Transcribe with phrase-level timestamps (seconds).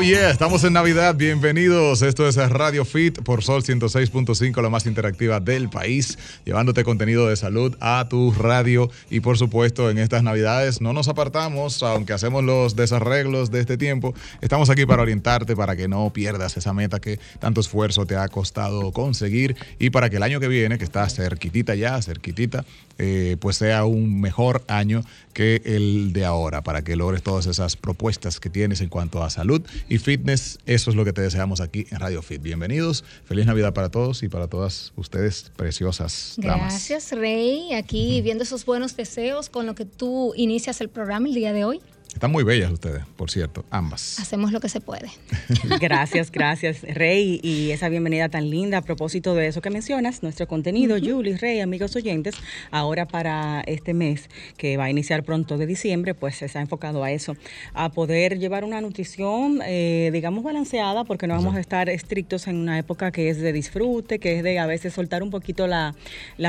[0.00, 1.14] Oh yeah, estamos en Navidad.
[1.14, 2.00] Bienvenidos.
[2.00, 7.36] Esto es Radio Fit por Sol 106.5, la más interactiva del país, llevándote contenido de
[7.36, 8.90] salud a tu radio.
[9.10, 13.76] Y por supuesto, en estas Navidades no nos apartamos, aunque hacemos los desarreglos de este
[13.76, 14.14] tiempo.
[14.40, 18.26] Estamos aquí para orientarte, para que no pierdas esa meta que tanto esfuerzo te ha
[18.28, 22.64] costado conseguir y para que el año que viene, que está cerquitita ya, cerquitita,
[22.96, 25.02] eh, pues sea un mejor año
[25.34, 29.30] que el de ahora, para que logres todas esas propuestas que tienes en cuanto a
[29.30, 30.58] salud y fitness.
[30.64, 32.40] Eso es lo que te deseamos aquí en Radio Fit.
[32.40, 33.04] Bienvenidos.
[33.24, 36.70] Feliz Navidad para todos y para todas ustedes, preciosas damas.
[36.70, 37.74] Gracias, Rey.
[37.74, 41.64] Aquí viendo esos buenos deseos con lo que tú inicias el programa el día de
[41.64, 41.80] hoy.
[42.14, 44.18] Están muy bellas ustedes, por cierto, ambas.
[44.18, 45.08] Hacemos lo que se puede.
[45.80, 50.48] gracias, gracias, Rey, y esa bienvenida tan linda a propósito de eso que mencionas, nuestro
[50.48, 52.34] contenido, Julie, Rey, amigos oyentes,
[52.72, 57.04] ahora para este mes que va a iniciar pronto de diciembre, pues se ha enfocado
[57.04, 57.36] a eso,
[57.74, 62.56] a poder llevar una nutrición, eh, digamos, balanceada, porque no vamos a estar estrictos en
[62.56, 65.94] una época que es de disfrute, que es de a veces soltar un poquito la,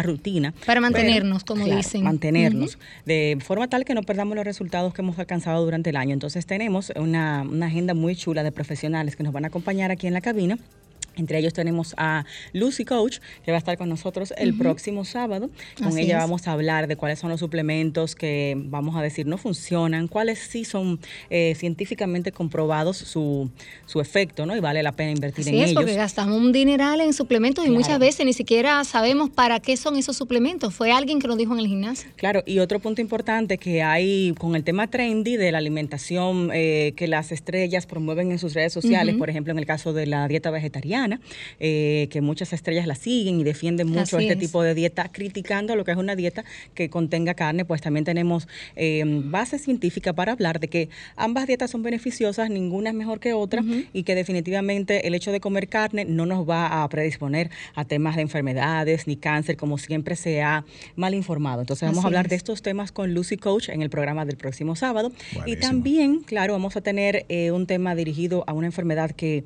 [0.04, 0.54] rutina.
[0.66, 2.04] Para mantenernos, como dicen.
[2.04, 6.14] Mantenernos, de forma tal que no perdamos los resultados que hemos alcanzado durante el año.
[6.14, 10.08] Entonces tenemos una, una agenda muy chula de profesionales que nos van a acompañar aquí
[10.08, 10.58] en la cabina
[11.16, 15.50] entre ellos tenemos a Lucy Coach, que va a estar con nosotros el próximo sábado.
[15.82, 19.38] Con ella vamos a hablar de cuáles son los suplementos que, vamos a decir, no
[19.38, 23.50] funcionan, cuáles sí son eh, científicamente comprobados su,
[23.86, 24.56] su efecto, ¿no?
[24.56, 28.00] Y vale la pena invertir en es, porque gastamos un dineral en suplementos y muchas
[28.00, 30.74] veces ni siquiera sabemos para qué son esos suplementos.
[30.74, 32.10] Fue alguien que nos dijo en el gimnasio.
[32.16, 36.94] Claro, y otro punto importante que hay con el tema trendy de la alimentación eh,
[36.96, 40.28] que las estrellas promueven en sus redes sociales, por ejemplo, en el caso de la
[40.28, 41.01] dieta vegetariana,
[41.60, 45.84] eh, que muchas estrellas la siguen y defienden mucho este tipo de dieta, criticando lo
[45.84, 46.44] que es una dieta
[46.74, 51.72] que contenga carne, pues también tenemos eh, base científica para hablar de que ambas dietas
[51.72, 56.06] son beneficiosas, ninguna es mejor que otra y que definitivamente el hecho de comer carne
[56.06, 60.66] no nos va a predisponer a temas de enfermedades ni cáncer, como siempre se ha
[60.96, 61.62] mal informado.
[61.62, 64.76] Entonces vamos a hablar de estos temas con Lucy Coach en el programa del próximo
[64.76, 65.12] sábado.
[65.46, 69.44] Y también, claro, vamos a tener eh, un tema dirigido a una enfermedad que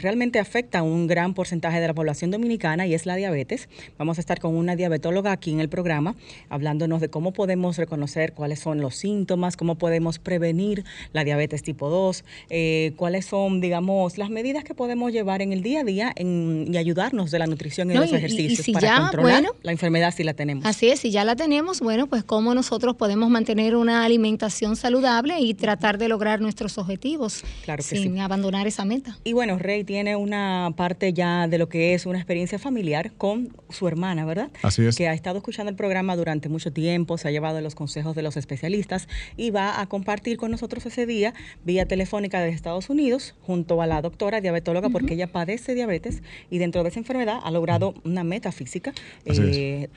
[0.00, 3.68] realmente afecta a un gran porcentaje de la población dominicana y es la diabetes.
[3.98, 6.14] Vamos a estar con una diabetóloga aquí en el programa
[6.48, 11.88] hablándonos de cómo podemos reconocer cuáles son los síntomas, cómo podemos prevenir la diabetes tipo
[11.88, 16.14] 2, eh, cuáles son, digamos, las medidas que podemos llevar en el día a día
[16.16, 20.64] y ayudarnos de la nutrición y los ejercicios para controlar la enfermedad si la tenemos.
[20.64, 25.40] Así es, si ya la tenemos, bueno, pues cómo nosotros podemos mantener una alimentación saludable
[25.40, 29.18] y tratar de lograr nuestros objetivos claro sin abandonar esa meta.
[29.24, 33.56] Y bueno, Rey tiene una parte ya de lo que es una experiencia familiar con
[33.70, 34.50] su hermana, ¿verdad?
[34.62, 34.96] Así es.
[34.96, 38.22] Que ha estado escuchando el programa durante mucho tiempo, se ha llevado los consejos de
[38.22, 41.34] los especialistas y va a compartir con nosotros ese día
[41.64, 46.58] vía telefónica de Estados Unidos junto a la doctora diabetóloga porque ella padece diabetes y
[46.58, 48.92] dentro de esa enfermedad ha logrado una meta física
[49.24, 49.88] eh,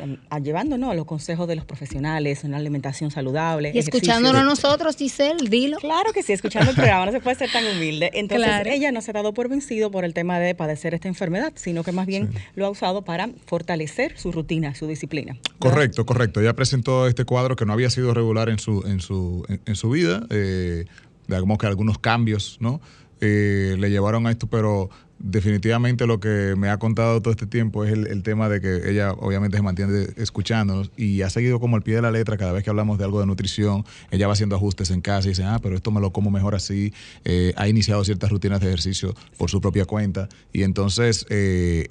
[0.42, 3.72] llevándonos a los consejos de los profesionales, una alimentación saludable.
[3.74, 5.78] Y escuchándonos nosotros, Giselle, dilo.
[5.78, 8.12] Claro que sí, escuchando el programa no se puede ser tan humilde.
[8.14, 11.54] Entonces ella no se ha dado por vencido por el tema de padecer esta enfermedad,
[11.56, 15.38] sino que más bien lo ha usado para fortalecer su rutina, su disciplina.
[15.58, 16.42] Correcto, correcto.
[16.42, 19.90] Ella presentó este cuadro que no había sido regular en su, en su, en, su
[19.90, 20.84] vida, eh,
[21.28, 22.82] digamos que algunos cambios, ¿no?
[23.22, 27.84] Eh, le llevaron a esto, pero definitivamente lo que me ha contado todo este tiempo
[27.84, 31.84] es el, tema de que ella obviamente se mantiene escuchándonos y ha seguido como al
[31.84, 33.86] pie de la letra cada vez que hablamos de algo de nutrición.
[34.12, 36.56] Ella va haciendo ajustes en casa y dice, ah, pero esto me lo como mejor
[36.56, 36.94] así.
[37.26, 41.90] Eh, ha iniciado ciertas rutinas de ejercicio por su propia cuenta y entonces eh,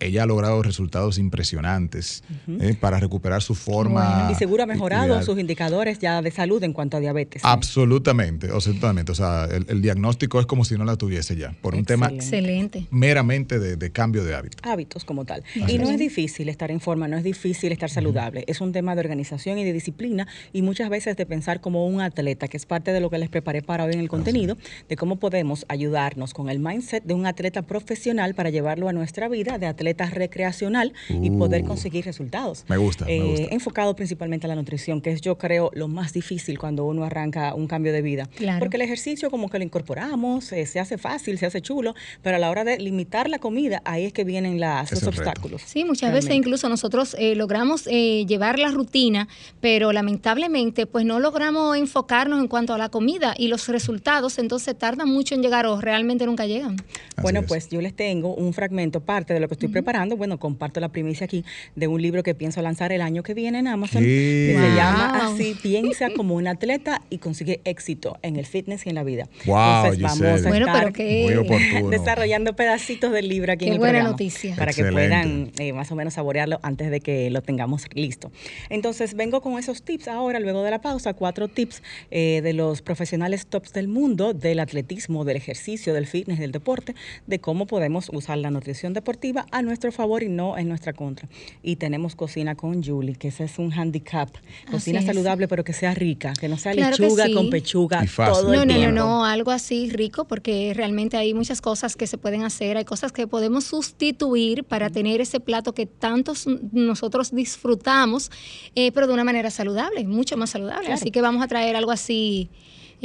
[0.00, 4.28] ella ha logrado resultados impresionantes eh, para recuperar su forma.
[4.30, 7.42] y seguro ha mejorado sus indicadores ya de salud en cuanto a diabetes.
[7.44, 9.12] Absolutamente, absolutamente.
[9.12, 12.86] O sea, el, diagnóstico es como si no la tuviese ya, por un tema Excelente.
[12.90, 14.60] meramente de, cambio de hábitos.
[14.64, 15.44] Hábitos como tal.
[15.54, 18.44] y no es difícil estar en forma, no es difícil estar saludable.
[18.46, 22.00] Es un tema de organización y de disciplina y muchas veces de pensar como un
[22.00, 24.56] atleta, que es parte de lo que les preparé para hoy en el contenido,
[24.88, 29.28] de cómo podemos ayudarnos con el mindset de un atleta profesional para llevarlo a nuestra
[29.28, 31.66] vida de atleta recreacional y poder uh.
[31.66, 32.64] conseguir resultados.
[32.68, 36.58] Me gusta, eh, Enfocado principalmente a la nutrición, que es yo creo lo más difícil
[36.58, 38.28] cuando uno arranca un cambio de vida.
[38.58, 42.36] Porque el ejercicio como que lo incorporamos, eh, se hace fácil, se hace chulo, pero
[42.36, 45.62] a la hora de limitar la comida, ahí es que vienen las, los obstáculos.
[45.64, 49.28] Sí, muchas veces incluso nosotros eh, logramos llevar la rutina,
[49.60, 54.76] pero lamentablemente pues no logramos enfocarnos en cuanto a la comida y los resultados entonces
[54.76, 56.76] tardan mucho en llegar o realmente nunca llegan.
[57.20, 60.78] bueno, pues yo les tengo un fragmento, parte de lo que estoy preparando, bueno, comparto
[60.78, 61.44] la primicia aquí
[61.74, 65.26] de un libro que pienso lanzar el año que viene en Amazon, que se llama
[65.26, 69.28] así, piensa como un atleta y consigue éxito en el fitness y en la vida.
[69.46, 74.54] Wow, Entonces vamos a bueno, estar desarrollando pedacitos del libro aquí en el buena noticia.
[74.54, 78.30] para que puedan eh, más o menos saborearlo antes de que lo tengamos listo.
[78.70, 81.82] Entonces vengo con esos tips ahora, luego de la pausa, cuatro tips
[82.12, 86.94] eh, de los profesionales tops del mundo, del atletismo, del ejercicio, del fitness, del deporte,
[87.26, 91.28] de cómo podemos usar la nutrición deportiva a nuestro favor y no en nuestra contra.
[91.62, 94.28] Y tenemos cocina con Julie, que ese es un handicap.
[94.70, 98.04] Cocina saludable, pero que sea rica, que no sea lechuga con pechuga.
[98.16, 102.18] Todo no, no, no, no, algo así rico, porque realmente hay muchas cosas que se
[102.18, 108.30] pueden hacer, hay cosas que podemos sustituir para tener ese plato que tantos nosotros disfrutamos,
[108.74, 110.92] eh, pero de una manera saludable, mucho más saludable.
[110.92, 112.50] Así que vamos a traer algo así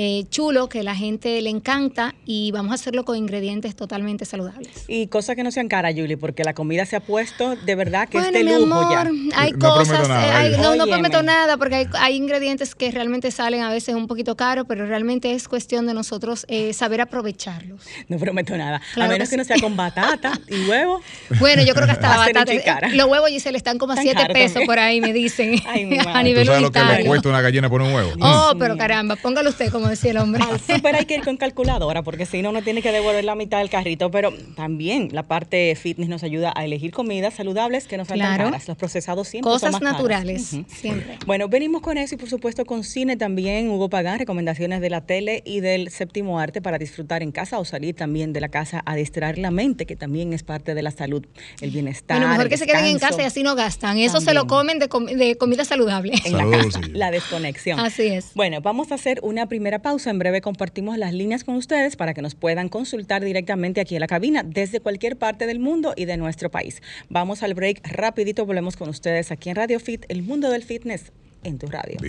[0.01, 4.85] eh, chulo que la gente le encanta y vamos a hacerlo con ingredientes totalmente saludables.
[4.87, 8.07] Y cosas que no sean caras, Julie, porque la comida se ha puesto de verdad
[8.07, 9.11] que es de lujo ya.
[9.35, 13.93] Hay cosas, eh, no, no, prometo nada porque hay, ingredientes que realmente salen a veces
[13.93, 17.81] un poquito caros, pero realmente es cuestión de nosotros eh, saber aprovecharlos.
[18.07, 21.01] No prometo nada, a menos que, no sea con batata y huevo.
[21.39, 24.63] Bueno, yo creo que hasta la batata, los huevos le están como a 7 pesos
[24.65, 27.81] por ahí, me dicen, a nivel ¿Tú sabes lo que le cuesta una gallina por
[27.81, 28.11] un huevo?
[28.21, 30.43] Oh, pero caramba, póngalo usted como decía el hombre.
[30.43, 33.35] Al súper hay que ir con calculadora porque si no, no tiene que devolver la
[33.35, 34.11] mitad del carrito.
[34.11, 38.67] Pero también la parte fitness nos ayuda a elegir comidas saludables que no sean caras.
[38.67, 41.17] Los procesados siempre Cosas son más naturales, siempre.
[41.25, 43.69] Bueno, venimos con eso y por supuesto con cine también.
[43.69, 47.65] Hugo Pagán, recomendaciones de la tele y del séptimo arte para disfrutar en casa o
[47.65, 50.91] salir también de la casa a distraer la mente, que también es parte de la
[50.91, 51.25] salud,
[51.61, 52.17] el bienestar.
[52.17, 53.97] Bueno, mejor que se queden en casa y así no gastan.
[53.97, 56.13] Eso se lo comen de, comida saludable.
[56.25, 57.79] En la casa, la desconexión.
[57.79, 58.31] Así es.
[58.33, 60.09] Bueno, vamos a hacer una primera pausa.
[60.09, 64.01] En breve compartimos las líneas con ustedes para que nos puedan consultar directamente aquí en
[64.01, 66.81] la cabina desde cualquier parte del mundo y de nuestro país.
[67.09, 71.11] Vamos al break rapidito, volvemos con ustedes aquí en Radio Fit, el mundo del fitness
[71.43, 71.99] en tu radio.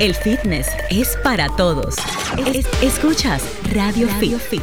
[0.00, 1.96] El fitness es para todos.
[2.82, 3.42] escuchas
[3.74, 4.62] Radio, Fit.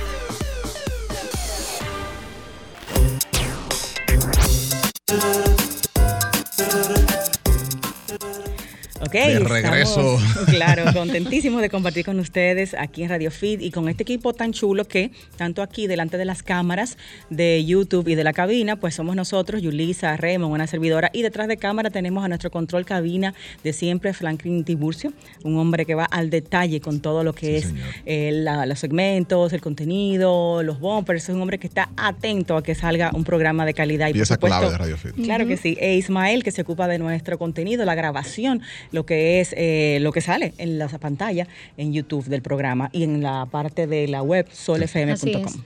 [9.20, 10.18] De regreso.
[10.48, 14.54] claro, contentísimos de compartir con ustedes aquí en Radio Feed y con este equipo tan
[14.54, 16.98] chulo que, tanto aquí delante de las cámaras
[17.30, 21.48] de YouTube y de la cabina, pues somos nosotros, Yulisa, Remo, una servidora, y detrás
[21.48, 23.34] de cámara tenemos a nuestro control cabina
[23.64, 25.14] de siempre, Franklin Tiburcio,
[25.44, 27.74] un hombre que va al detalle con todo lo que es
[28.06, 32.76] eh, los segmentos, el contenido, los bumpers, es un hombre que está atento a que
[32.76, 34.14] salga un programa de calidad.
[34.14, 35.14] Y, esa clave de Radio Feed.
[35.24, 35.78] Claro que sí.
[35.80, 38.62] E Ismael, que se ocupa de nuestro contenido, la grabación,
[38.92, 41.48] lo que es eh, lo que sale en la pantalla
[41.78, 45.64] en YouTube del programa y en la parte de la web solfm.com.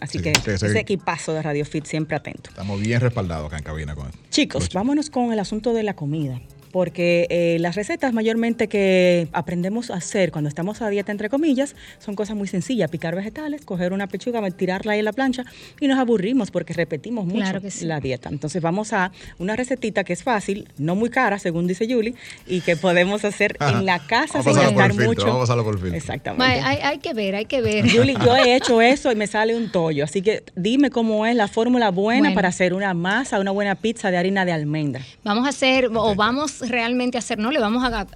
[0.00, 2.50] Así, que ese equipazo de Radio Fit siempre atento.
[2.50, 6.40] Estamos bien respaldados acá en cabina con Chicos, vámonos con el asunto de la comida
[6.72, 11.76] porque eh, las recetas mayormente que aprendemos a hacer cuando estamos a dieta, entre comillas,
[11.98, 15.44] son cosas muy sencillas, picar vegetales, coger una pechuga, tirarla ahí en la plancha
[15.80, 18.30] y nos aburrimos porque repetimos mucho la dieta.
[18.30, 22.14] Entonces vamos a una recetita que es fácil, no muy cara, según dice Julie,
[22.46, 25.26] y que podemos hacer en la casa sin gastar mucho.
[25.26, 25.96] Vamos a por filtro.
[25.96, 26.60] Exactamente.
[26.60, 27.88] Hay, hay, que ver, hay que ver.
[27.90, 31.36] Julie, yo he hecho eso y me sale un tollo, así que dime cómo es
[31.36, 35.02] la fórmula buena para hacer una masa, una buena pizza de harina de almendra.
[35.22, 37.50] Vamos a hacer, o vamos realmente hacer, ¿no?
[37.50, 38.06] Le vamos a,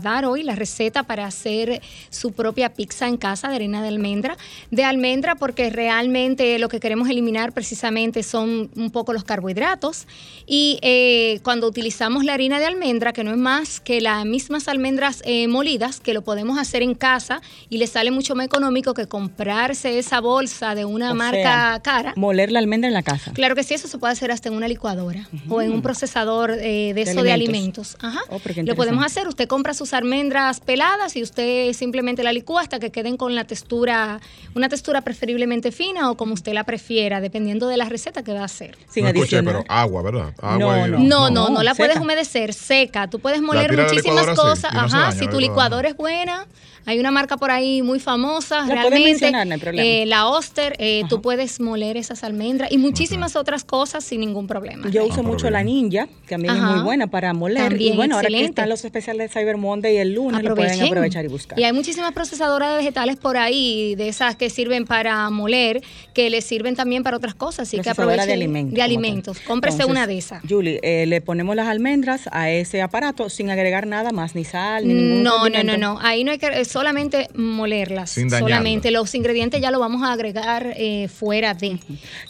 [0.00, 1.80] dar hoy la receta para hacer
[2.10, 4.36] su propia pizza en casa de harina de almendra.
[4.70, 10.06] De almendra porque realmente lo que queremos eliminar precisamente son un poco los carbohidratos.
[10.46, 14.68] Y eh, cuando utilizamos la harina de almendra, que no es más que las mismas
[14.68, 18.94] almendras eh, molidas, que lo podemos hacer en casa y le sale mucho más económico
[18.94, 22.12] que comprarse esa bolsa de una marca cara.
[22.16, 23.32] Moler la almendra en la casa.
[23.32, 26.50] Claro que sí, eso se puede hacer hasta en una licuadora o en un procesador
[26.50, 27.93] eh, de, eso de alimentos.
[28.00, 28.20] Ajá.
[28.28, 29.28] Oh, lo podemos hacer.
[29.28, 33.44] Usted compra sus almendras peladas y usted simplemente la licúa hasta que queden con la
[33.44, 34.20] textura,
[34.54, 38.40] una textura preferiblemente fina o como usted la prefiera, dependiendo de la receta que va
[38.40, 38.76] a hacer.
[38.88, 40.34] Sin no escuché, pero agua, ¿verdad?
[40.40, 43.08] Agua no, no, no, no, la puedes humedecer, seca.
[43.08, 44.74] Tú puedes moler muchísimas cosas.
[44.74, 46.46] Ajá, si tu licuadora es buena
[46.86, 49.32] hay una marca por ahí muy famosa, realmente.
[49.76, 54.46] Eh, la Oster, eh, tú puedes moler esas almendras y muchísimas otras cosas sin ningún
[54.46, 54.88] problema.
[54.90, 57.70] Yo uso mucho la Ninja, que también es muy buena para moler.
[57.70, 60.54] También, y bueno, ahora que están los especiales de Cyber Monday y el lunes, lo
[60.54, 61.58] pueden aprovechar y buscar.
[61.58, 66.30] Y hay muchísimas procesadoras de vegetales por ahí, de esas que sirven para moler, que
[66.30, 67.68] les sirven también para otras cosas.
[67.68, 68.26] Así que aprovechen.
[68.26, 68.74] de alimentos.
[68.74, 69.40] De alimentos.
[69.40, 70.42] Cómprese una de esas.
[70.48, 74.86] Julie, eh, le ponemos las almendras a ese aparato sin agregar nada más, ni sal,
[74.86, 75.98] ni ningún No, no, no, no.
[76.00, 78.10] Ahí no hay que solamente molerlas.
[78.10, 78.48] Sin dañarlo.
[78.48, 81.78] solamente los ingredientes ya lo vamos a agregar eh, fuera de.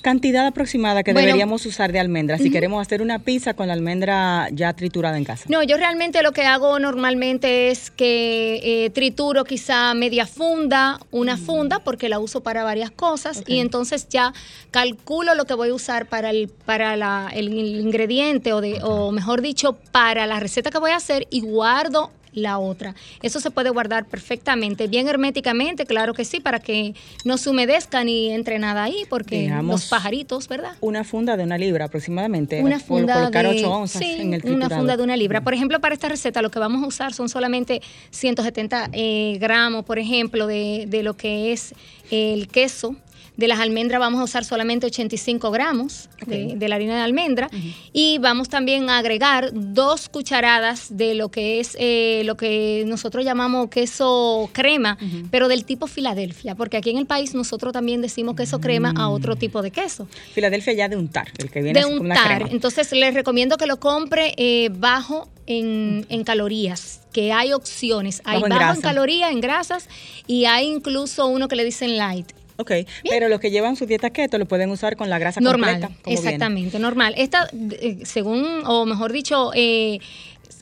[0.02, 1.26] Cantidad aproximada que Bueno.
[1.26, 5.24] deberíamos usar de almendra si queremos hacer una pizza con la almendra ya triturada en
[5.24, 5.46] casa.
[5.48, 11.36] No, yo realmente lo que hago normalmente es que eh, trituro quizá media funda, una
[11.38, 14.34] funda, porque la uso para varias cosas, y entonces ya
[14.70, 19.10] calculo lo que voy a usar para el, para la- el ingrediente, o, de, o
[19.10, 22.95] mejor dicho, para la receta que voy a hacer, y guardo la otra.
[23.23, 28.05] Eso se puede guardar perfectamente, bien herméticamente, claro que sí, para que no se humedezca
[28.05, 30.73] ni entre nada ahí, porque Digamos, los pajaritos, ¿verdad?
[30.81, 32.62] Una funda de una libra aproximadamente.
[32.62, 35.43] Una por funda colocar de 8 onzas sí, en el una funda de una libra.
[35.43, 39.85] Por ejemplo, para esta receta lo que vamos a usar son solamente 170 eh, gramos,
[39.85, 41.75] por ejemplo, de, de lo que es
[42.11, 42.97] el queso.
[43.37, 47.50] De las almendras vamos a usar solamente 85 gramos de, de la harina de almendra
[47.93, 53.25] y vamos también a agregar dos cucharadas de lo que es eh, lo que nosotros
[53.25, 54.99] llamamos queso crema,
[55.31, 59.09] pero del tipo Filadelfia, porque aquí en el país nosotros también decimos queso crema a
[59.09, 62.37] otro tipo de queso Filadelfia ya de untar, el que viene de una untar.
[62.37, 62.50] crema.
[62.53, 68.23] Entonces les recomiendo que lo compre eh, bajo en, en calorías, que hay opciones.
[68.25, 69.88] Hay Bajo en bajo en, calorías, en grasas,
[70.26, 72.33] y hay incluso uno que le dicen light.
[72.56, 72.70] Ok,
[73.08, 76.02] pero los que llevan su dieta keto lo pueden usar con la grasa Normal, completa.
[76.02, 76.20] como viene.
[76.28, 77.14] exactamente, normal.
[77.16, 79.99] Esta, eh, según, o mejor dicho, eh,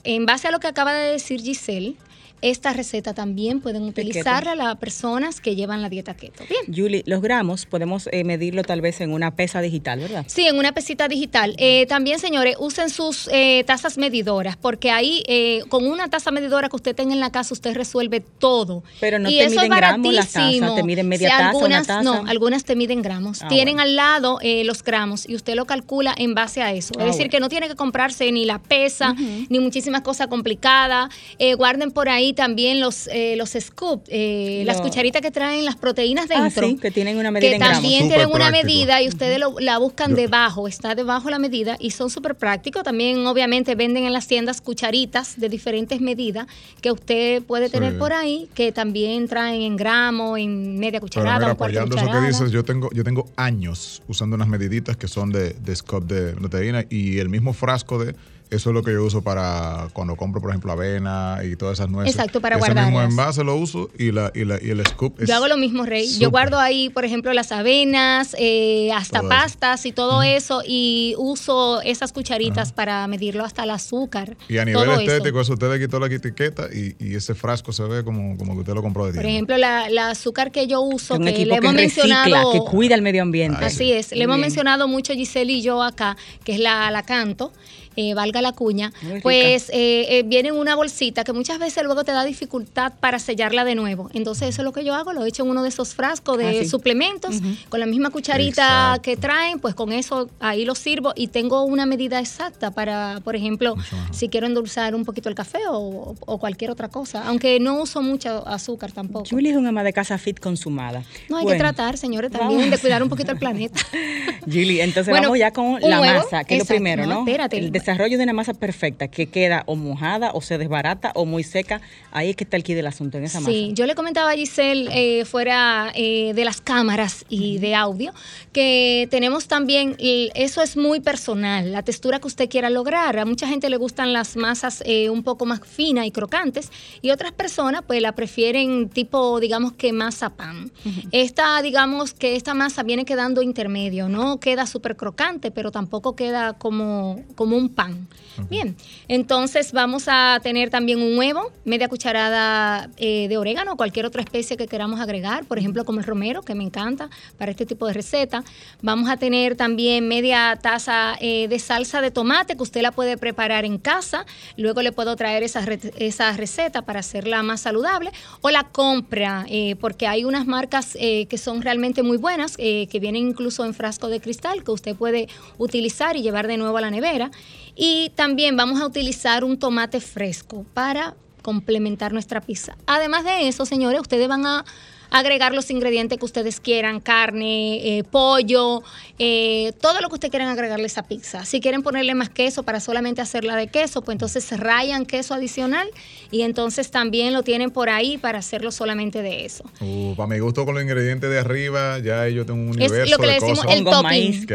[0.05, 1.95] en base a lo que acaba de decir Giselle,
[2.43, 6.45] esta receta también pueden utilizarla las personas que llevan la dieta keto.
[6.49, 6.63] Bien.
[6.75, 10.25] Julie, los gramos podemos eh, medirlo tal vez en una pesa digital, ¿verdad?
[10.29, 11.55] Sí, en una pesita digital.
[11.59, 16.69] Eh, también, señores, usen sus eh, tazas medidoras, porque ahí, eh, con una taza medidora
[16.69, 18.83] que usted tenga en la casa, usted resuelve todo.
[19.01, 21.43] Pero no y te eso miden es gramos las tazas, te miden media Sí, taza,
[21.43, 22.03] una algunas, taza.
[22.03, 23.43] No, algunas te miden gramos.
[23.43, 23.83] Ah, Tienen bueno.
[23.83, 26.93] al lado eh, los gramos y usted lo calcula en base a eso.
[26.99, 27.31] Ah, es decir, bueno.
[27.31, 29.15] que no tiene que comprarse ni la pesa,
[29.49, 31.09] ni muchísimas cosas complicadas.
[31.39, 35.77] Eh, guarden por ahí también los, eh, los scoop, eh, las cucharitas que traen las
[35.77, 38.67] proteínas Ah, dentro sí, que tienen una medida que en también tienen una práctico.
[38.67, 42.35] medida y ustedes lo- la buscan Yo- debajo, está debajo la medida y son súper
[42.35, 42.83] prácticos.
[42.83, 46.47] También obviamente venden en las tiendas cucharitas de diferentes medidas
[46.81, 47.73] que usted puede Sí.
[47.73, 51.81] tener por ahí, que también traen en gramo, en media Pero cucharada, mira, cuarto de
[51.81, 55.51] apoyando eso que dices, yo tengo, yo tengo años usando unas mediditas que son de,
[55.55, 58.15] de scope de proteína y el mismo frasco de
[58.55, 61.91] eso es lo que yo uso para cuando compro, por ejemplo, avena y todas esas
[61.91, 62.15] nueces.
[62.15, 65.29] Exacto, para Ese mismo envase lo uso y, la, y, la, y el scoop es
[65.29, 66.07] Yo hago lo mismo, Rey.
[66.19, 69.37] Yo guardo ahí, por ejemplo, las avenas, eh, hasta Todo eso.
[69.41, 74.37] pastas y todo eso, y uso esas cucharitas para medirlo hasta el azúcar.
[74.49, 75.01] Y a nivel eso.
[75.01, 75.55] estético, eso.
[75.55, 78.75] usted le quitó la etiqueta y, y ese frasco se ve como, como que usted
[78.75, 79.31] lo compró de Por tienda.
[79.33, 82.53] ejemplo, la, la azúcar que yo uso, un que le que hemos recicla, mencionado.
[82.53, 83.65] que cuida el medio ambiente.
[83.65, 87.53] Así es, le hemos mencionado mucho Giselle y yo acá, que es la, la canto,
[87.97, 91.83] eh, valga la cuña, Muy pues eh, eh, viene en una bolsita que muchas veces
[91.85, 94.11] luego te da dificultad para sellarla de nuevo.
[94.15, 96.47] Entonces eso es lo que yo hago, lo echo en uno de esos frascos de
[96.49, 96.69] Ah, sí.
[96.69, 97.37] suplementos,
[97.69, 98.63] con la misma cucharita
[98.97, 99.03] Exacto.
[99.03, 103.37] que traen, pues con eso ahí lo sirvo y tengo una medida exacta para, por
[103.37, 103.75] ejemplo,
[104.11, 108.03] si quiero endulzar un poquito el café o, o cualquier otra cosa, aunque no uso
[108.03, 109.27] mucho azúcar tampoco.
[109.31, 111.03] Julie es una ama de casa fit consumada.
[111.29, 112.71] No hay Bueno, que tratar, señores, también vamos.
[112.71, 113.81] de cuidar un poquito el planeta.
[114.47, 117.19] Julie, entonces Bueno, vamos ya con la huevo, masa, que es lo primero, no, ¿no?
[117.21, 117.59] espérate.
[117.59, 121.43] El desarrollo de una masa perfecta que queda o mojada o se desbarata o muy
[121.43, 121.81] seca.
[122.13, 123.75] Ahí es que está el key del asunto en esa Sí, masa.
[123.75, 128.13] yo le comentaba a Giselle eh, fuera eh, de las cámaras y de audio
[128.53, 133.19] que tenemos también, y eso es muy personal, la textura que usted quiera lograr.
[133.19, 136.71] A mucha gente le gustan las masas eh, un poco más finas y crocantes
[137.01, 140.71] y otras personas pues la prefieren tipo, digamos que masa pan.
[141.11, 146.53] Esta, digamos que esta masa viene quedando intermedio, no queda súper crocante, pero tampoco queda
[146.55, 148.09] como, como un pan.
[148.49, 148.77] Bien,
[149.09, 154.57] entonces vamos a tener también un huevo, media cucharada eh, de orégano, cualquier otra especie
[154.57, 157.93] que queramos agregar, por ejemplo como el romero, que me encanta para este tipo de
[157.93, 158.43] receta.
[158.81, 163.19] Vamos a tener también media taza eh, de salsa de tomate que usted la puede
[163.19, 164.25] preparar en casa.
[164.57, 169.45] Luego le puedo traer esa, re- esa receta para hacerla más saludable o la compra,
[169.49, 174.09] eh, porque hay unas marcas que son realmente muy buenas, que vienen incluso en frasco
[174.09, 177.31] de cristal que usted puede utilizar y llevar de nuevo a la nevera.
[177.75, 182.77] Y también vamos a utilizar un tomate fresco para complementar nuestra pizza.
[182.87, 184.65] Además de eso, señores, ustedes van a
[185.13, 188.83] agregar los ingredientes que ustedes quieran, carne, eh, pollo,
[189.19, 191.45] eh, todo lo que ustedes quieran agregarle a esa pizza.
[191.45, 195.87] Si quieren ponerle más queso para solamente hacerla de queso, pues entonces rayan queso adicional
[196.31, 199.65] y entonces también lo tienen por ahí para hacerlo solamente de eso.
[199.81, 203.11] Uh, para mi gusto con los ingredientes de arriba, ya yo tengo un Es universo
[203.11, 203.77] lo que le de decimos cosas.
[203.79, 204.03] el topping.
[204.03, 204.47] maíz,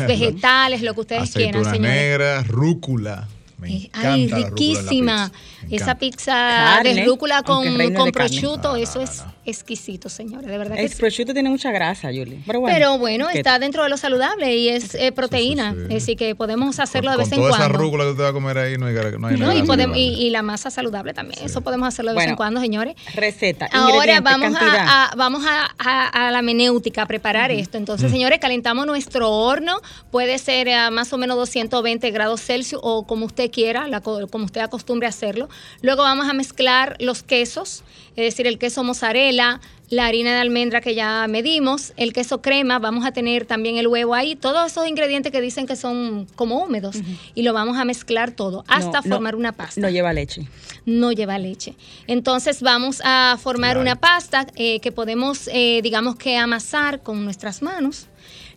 [0.00, 1.96] que vegetales, lo que ustedes quieran, Aceituna señores.
[2.02, 3.28] negra, rúcula.
[3.58, 5.30] Me Eh, Ay, riquísima.
[5.30, 5.66] pizza.
[5.68, 7.64] Me Esa pizza Carne, de rúcula con,
[7.94, 9.22] con prosciutto, No, no, eso no, es.
[9.44, 10.48] Exquisito, señores.
[10.48, 10.96] De verdad que El sí.
[10.96, 12.40] prosciutto tiene mucha grasa, Julie.
[12.46, 15.72] Pero bueno, Pero bueno, que- está dentro de lo saludable y es eh, proteína.
[15.72, 15.78] sí.
[15.82, 17.78] Es decir, que podemos hacerlo con, de vez con en toda esa cuando.
[17.78, 19.96] rúcula que usted va a comer ahí, no hay, no hay No, nada y, podemos,
[19.96, 21.44] y, la masa saludable también.
[21.44, 22.94] Eso podemos hacerlo de vez en cuando, señores.
[23.14, 27.78] Receta, Ahora vamos a, a- vamos a, a- a la menéutica a preparar esto.
[27.78, 29.80] Entonces, señores, calentamos nuestro horno.
[30.10, 34.26] Puede ser a más o menos 220 grados Celsius o como usted quiera, la co-
[34.28, 35.48] como usted acostumbre a hacerlo.
[35.82, 37.82] Luego vamos a mezclar los quesos,
[38.16, 42.78] es decir, el queso mozzarella, la harina de almendra que ya medimos, el queso crema,
[42.78, 46.62] vamos a tener también el huevo ahí, todos esos ingredientes que dicen que son como
[46.64, 46.96] húmedos
[47.34, 50.48] y lo vamos a mezclar todo hasta No, no, formar una pasta No lleva leche.
[50.86, 51.74] no lleva leche.
[52.06, 53.80] Entonces vamos a formar Claro.
[53.82, 58.06] una pasta eh, que podemos, eh, digamos que amasar con nuestras manos.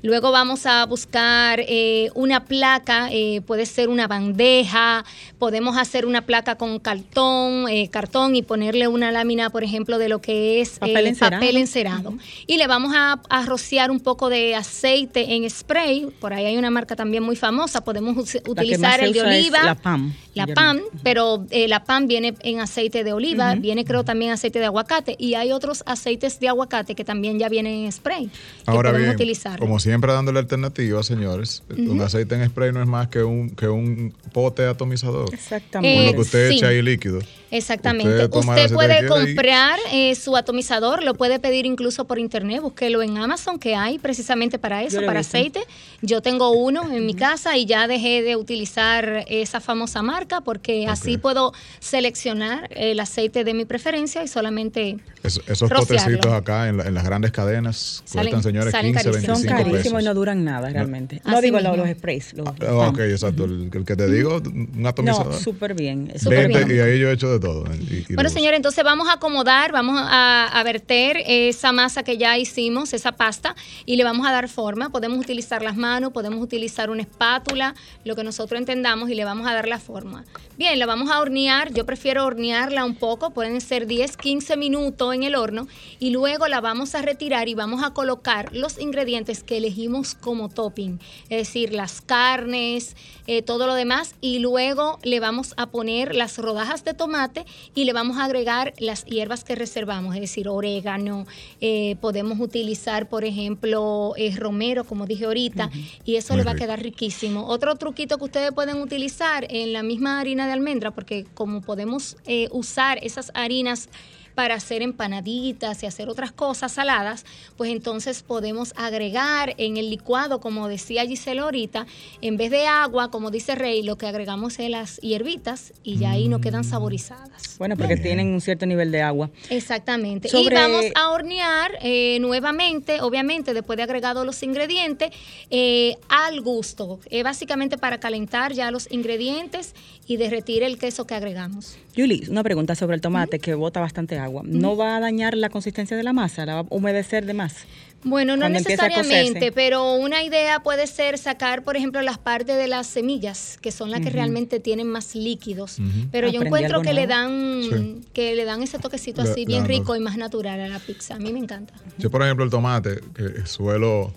[0.01, 5.03] Luego vamos a buscar eh, una placa, eh, puede ser una bandeja,
[5.39, 10.09] podemos hacer una placa con cartón, eh, cartón y ponerle una lámina, por ejemplo, de
[10.09, 11.41] lo que es Papel eh, encerado.
[11.41, 12.13] papel encerado.
[12.47, 16.57] Y le vamos a, a rociar un poco de aceite en spray, por ahí hay
[16.57, 19.63] una marca también muy famosa, podemos utilizar el de oliva.
[19.63, 20.13] la PAM.
[20.35, 24.59] La PAM, pero eh, la PAM viene en aceite de oliva, viene creo también aceite
[24.59, 28.31] de aguacate y hay otros aceites de aguacate que también ya vienen en spray que
[28.65, 29.59] Ahora podemos bien, utilizar.
[29.59, 33.67] como siempre dándole alternativas, señores, un aceite en spray no es más que un, que
[33.67, 35.33] un pote atomizador.
[35.33, 35.95] Exactamente.
[35.95, 36.57] Con Eh, lo que usted sí.
[36.57, 37.19] echa ahí líquido.
[37.57, 38.25] Exactamente.
[38.25, 43.17] Usted Usted, puede comprar eh, su atomizador, lo puede pedir incluso por internet, búsquelo en
[43.17, 45.37] Amazon, que hay precisamente para eso, para visto.
[45.37, 45.59] aceite.
[46.01, 50.87] Yo tengo uno en mi casa y ya dejé de utilizar esa famosa marca porque
[50.87, 56.17] así puedo seleccionar el aceite de mi preferencia y solamente Es- esos Rociarlo.
[56.17, 59.25] potecitos acá en, la- en las grandes cadenas Salen- cuestan, señores, salen 15, carísimos.
[59.39, 60.01] Son 25 carísimos pesos.
[60.01, 61.21] y no duran nada realmente.
[61.25, 61.75] No, Así digo mismo.
[61.77, 62.33] los sprays.
[62.33, 63.45] Los, Ah, ok, exacto.
[63.45, 65.27] El, el que te digo, un atomizador.
[65.33, 66.11] No, súper bien.
[66.19, 66.69] Súper bien.
[66.69, 67.63] y ahí yo he hecho de todo.
[67.75, 72.17] y- y Bueno, señores, entonces vamos a acomodar, vamos a, a verter esa masa que
[72.17, 74.89] ya hicimos, esa pasta, y le vamos a dar forma.
[74.89, 79.47] Podemos utilizar las manos, podemos utilizar una espátula, lo que nosotros entendamos, y le vamos
[79.47, 80.25] a dar la forma.
[80.57, 81.71] Bien, la vamos a hornear.
[81.73, 85.67] Yo prefiero hornearla un poco, pueden ser 10, 15 minutos en el horno,
[85.99, 90.49] y luego la vamos a retirar y vamos a colocar los ingredientes que elegimos como
[90.49, 92.95] topping, es decir, las carnes,
[93.27, 97.24] eh, todo lo demás, y luego le vamos a poner las rodajas de tomate
[97.73, 101.25] y le vamos a agregar las hierbas que reservamos, es decir, orégano,
[101.61, 105.69] eh, podemos utilizar, por ejemplo, eh, romero, como dije ahorita,
[106.05, 107.47] y eso Muy le va a quedar riquísimo.
[107.47, 112.17] Otro truquito que ustedes pueden utilizar en la misma harina de almendra, porque como podemos
[112.25, 113.89] eh, usar esas harinas
[114.35, 117.25] para hacer empanaditas y hacer otras cosas saladas,
[117.57, 121.87] pues entonces podemos agregar en el licuado, como decía Gisela ahorita,
[122.21, 126.11] en vez de agua, como dice Rey, lo que agregamos es las hierbitas y ya
[126.11, 127.57] ahí no quedan saborizadas.
[127.57, 129.29] Bueno, porque tienen un cierto nivel de agua.
[129.49, 130.27] Exactamente.
[130.29, 135.11] Sobre- Y vamos a hornear eh, nuevamente, obviamente, después de agregado los ingredientes,
[135.49, 136.99] eh, al gusto.
[137.09, 139.73] Eh, básicamente para calentar ya los ingredientes
[140.07, 141.77] y derretir el queso que agregamos.
[141.95, 144.41] Julie, una pregunta sobre el tomate que bota bastante agua.
[144.45, 146.45] ¿No va a dañar la consistencia de la masa?
[146.45, 147.55] ¿La va a humedecer de más?
[148.03, 152.85] Bueno, no necesariamente, pero una idea puede ser sacar, por ejemplo, las partes de las
[152.85, 155.77] semillas, que son las que realmente tienen más líquidos.
[156.11, 158.01] Pero yo Aprendí encuentro que le dan Sí.
[158.13, 160.67] que le dan ese toquecito Le- así bien dan rico los- y más natural a
[160.67, 161.15] la pizza.
[161.15, 161.73] A mí me encanta.
[161.97, 164.13] Yo, por ejemplo, el tomate, que suelo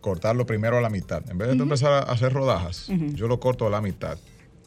[0.00, 1.22] cortarlo primero a la mitad.
[1.30, 4.18] En vez de empezar a hacer rodajas, yo lo corto a la mitad.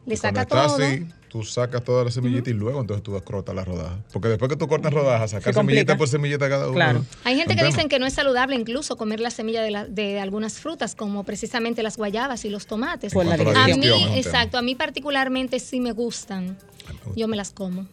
[0.05, 0.75] Le Y saca está todo.
[0.83, 3.97] así, tú sacas toda la semillita y luego entonces tú cortas las rodajas.
[4.13, 6.75] Porque después que tú cortas rodajas, sacar semillita por semillita cada uno.
[6.75, 7.03] Claro.
[7.25, 7.67] Hay gente que tema.
[7.75, 11.25] dicen que no es saludable incluso comer la semilla de, la- de algunas frutas, como
[11.25, 13.11] precisamente las guayabas y los tomates.
[13.11, 16.57] Por la a mí, exacto, a mí particularmente sí me gustan.
[17.17, 17.85] Yo me las como.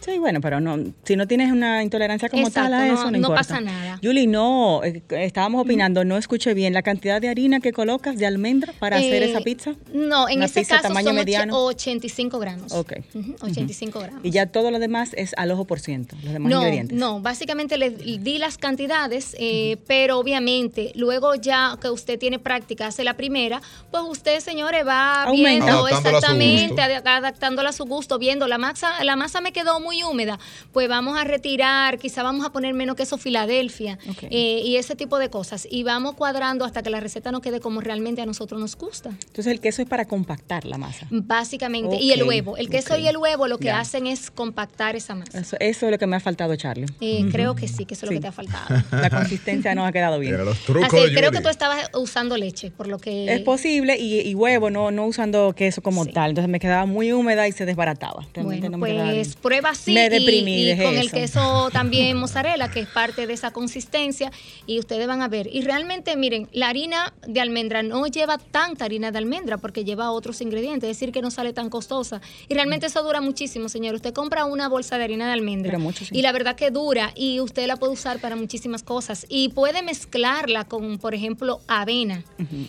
[0.00, 3.10] Sí, bueno, pero no, si no tienes una intolerancia como Exacto, tal a eso, no,
[3.12, 3.34] no importa.
[3.36, 3.98] pasa nada.
[4.02, 8.26] Julie, no, eh, estábamos opinando, no escuché bien, la cantidad de harina que colocas de
[8.26, 9.74] almendra para hacer Eh, esa pizza.
[9.92, 11.64] No, en ese pizza caso tamaño son mediano.
[11.64, 12.72] 85 gramos.
[12.72, 12.92] Ok.
[13.14, 14.20] Ujú, 85 gramos.
[14.24, 16.96] Y ya todo lo demás es al ojo por ciento, los demás no, ingredientes.
[16.96, 22.86] no, básicamente le di las cantidades, eh, pero obviamente luego ya que usted tiene práctica,
[22.86, 25.64] hace la primera, pues usted, señores, va Aumenta.
[25.66, 30.02] viendo exactamente, adaptándola a su gusto, viendo la masa, la masa me quedó muy muy
[30.02, 30.38] húmeda,
[30.72, 33.98] pues vamos a retirar, quizá vamos a poner menos queso Filadelfia
[34.30, 35.66] eh, y ese tipo de cosas.
[35.70, 39.08] Y vamos cuadrando hasta que la receta no quede como realmente a nosotros nos gusta.
[39.08, 41.06] Entonces el queso es para compactar la masa.
[41.10, 41.96] Básicamente.
[41.96, 42.58] Y el huevo.
[42.58, 45.40] El queso y el huevo lo que hacen es compactar esa masa.
[45.40, 46.86] Eso, es lo que me ha faltado, Charlie.
[47.00, 48.82] Eh, creo que sí, que eso es lo que te ha faltado.
[48.90, 50.36] La consistencia no ha quedado bien.
[50.44, 53.32] los trucos creo que tú estabas usando leche, por lo que...
[53.32, 56.30] Es posible y, huevo, no, no usando queso como tal.
[56.30, 58.26] Entonces me quedaba muy húmeda y se desbarataba.
[58.34, 59.92] bueno, pues prueba así.
[59.92, 64.30] Me deprimí, y, con el queso también mozzarella, que es parte de esa consistencia,
[64.66, 65.48] y ustedes van a ver.
[65.52, 70.10] Y realmente, miren, la harina de almendra no lleva tanta harina de almendra porque lleva
[70.10, 72.20] otros ingredientes, es decir, que no sale tan costosa.
[72.48, 73.94] Y realmente eso dura muchísimo, señor.
[73.94, 75.78] Usted compra una bolsa de harina de almendra
[76.10, 79.82] y la verdad que dura y usted la puede usar para muchísimas cosas y puede
[79.82, 82.24] mezclarla con, por ejemplo, avena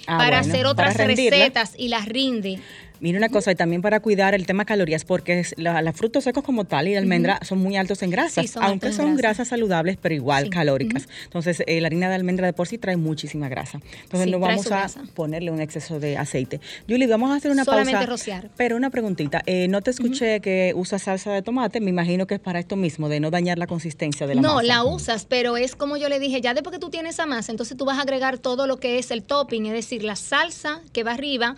[0.08, 2.60] ah, para hacer otras recetas y las rinde.
[3.00, 6.66] Mira una cosa, y también para cuidar el tema calorías, porque los frutos secos como
[6.66, 10.50] tal y la almendra son muy altos en grasas, aunque son grasas saludables, pero igual
[10.50, 11.08] calóricas.
[11.26, 13.80] Entonces, eh, la harina de almendra de por sí trae muchísima grasa.
[14.04, 16.60] Entonces, no vamos a ponerle un exceso de aceite.
[16.88, 18.50] Julie, vamos a hacer una Solamente rociar.
[18.58, 22.36] Pero una preguntita, eh, no te escuché que usas salsa de tomate, me imagino que
[22.36, 24.54] es para esto mismo, de no dañar la consistencia de la masa.
[24.54, 27.26] No, la usas, pero es como yo le dije, ya después que tú tienes esa
[27.26, 30.16] masa, entonces tú vas a agregar todo lo que es el topping, es decir, la
[30.16, 31.56] salsa que va arriba,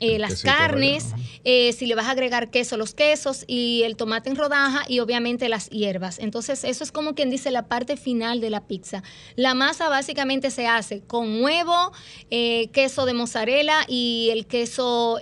[0.00, 4.30] eh, las carnes, eh, si le vas a agregar queso, los quesos y el tomate
[4.30, 6.18] en rodaja y obviamente las hierbas.
[6.18, 9.02] Entonces eso es como quien dice la parte final de la pizza.
[9.36, 11.92] La masa básicamente se hace con huevo,
[12.30, 15.18] eh, queso de mozzarella y el queso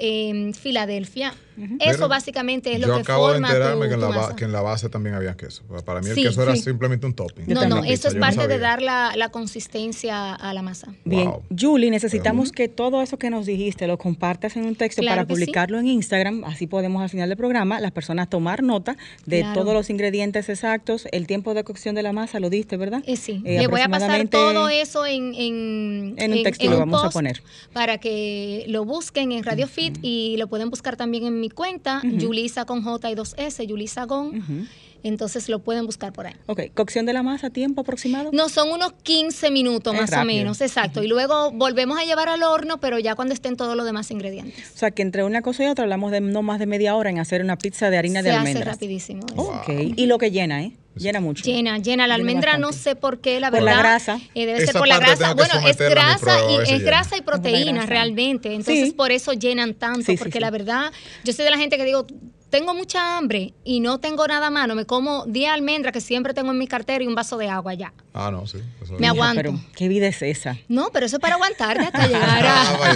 [0.58, 1.34] Filadelfia.
[1.80, 4.60] Eso básicamente es lo que acabo forma de enterarme que, en la que, en la
[4.60, 5.62] base también había queso.
[5.84, 7.44] Para mí el queso era simplemente un topping.
[7.46, 10.94] No, no, eso es parte de dar la, la, consistencia a la masa.
[11.04, 15.26] Bien, Julie, necesitamos que todo eso que nos dijiste lo compartas en un texto para
[15.26, 16.44] publicarlo en Instagram.
[16.44, 21.06] Así podemos al final del programa las personas tomar nota de todos los ingredientes exactos,
[21.12, 23.02] el tiempo de cocción de la masa, lo diste, ¿verdad?
[23.06, 23.42] Eh, sí.
[23.44, 27.10] Eh, Le voy a pasar todo eso en, en, en un texto lo vamos a
[27.10, 27.42] poner.
[27.72, 32.02] Para que lo busquen en Radio Fit y lo pueden buscar también en mi cuenta,
[32.04, 34.68] Yulisa con J y 2S, Yulisa Gon.
[35.04, 36.34] Entonces lo pueden buscar por ahí.
[36.46, 38.30] Ok, cocción de la masa, tiempo aproximado.
[38.32, 41.02] No, son unos 15 minutos más o menos, exacto.
[41.02, 44.72] Y luego volvemos a llevar al horno, pero ya cuando estén todos los demás ingredientes.
[44.74, 47.10] O sea, que entre una cosa y otra hablamos de no más de media hora
[47.10, 48.64] en hacer una pizza de harina de almendras.
[48.64, 49.26] Se hace rapidísimo.
[49.36, 50.72] Ok, y lo que llena, ¿eh?
[50.98, 51.44] Llena mucho.
[51.44, 52.06] Llena, llena.
[52.06, 53.66] La almendra no sé por qué, la verdad.
[53.66, 54.20] Por la grasa.
[54.34, 55.34] Eh, debe ser por la grasa.
[55.34, 58.54] Bueno, es grasa y es grasa y proteína realmente.
[58.54, 60.92] Entonces por eso llenan tanto, porque la verdad,
[61.24, 62.06] yo soy de la gente que digo,
[62.50, 66.34] tengo mucha hambre y no tengo nada a mano, me como 10 almendras que siempre
[66.34, 67.92] tengo en mi cartera y un vaso de agua ya.
[68.14, 68.58] Ah, no, sí.
[68.98, 69.36] me aguanto.
[69.36, 70.56] Pero, ¿qué vida es esa?
[70.68, 72.46] No, pero eso es para aguantarte hasta llegar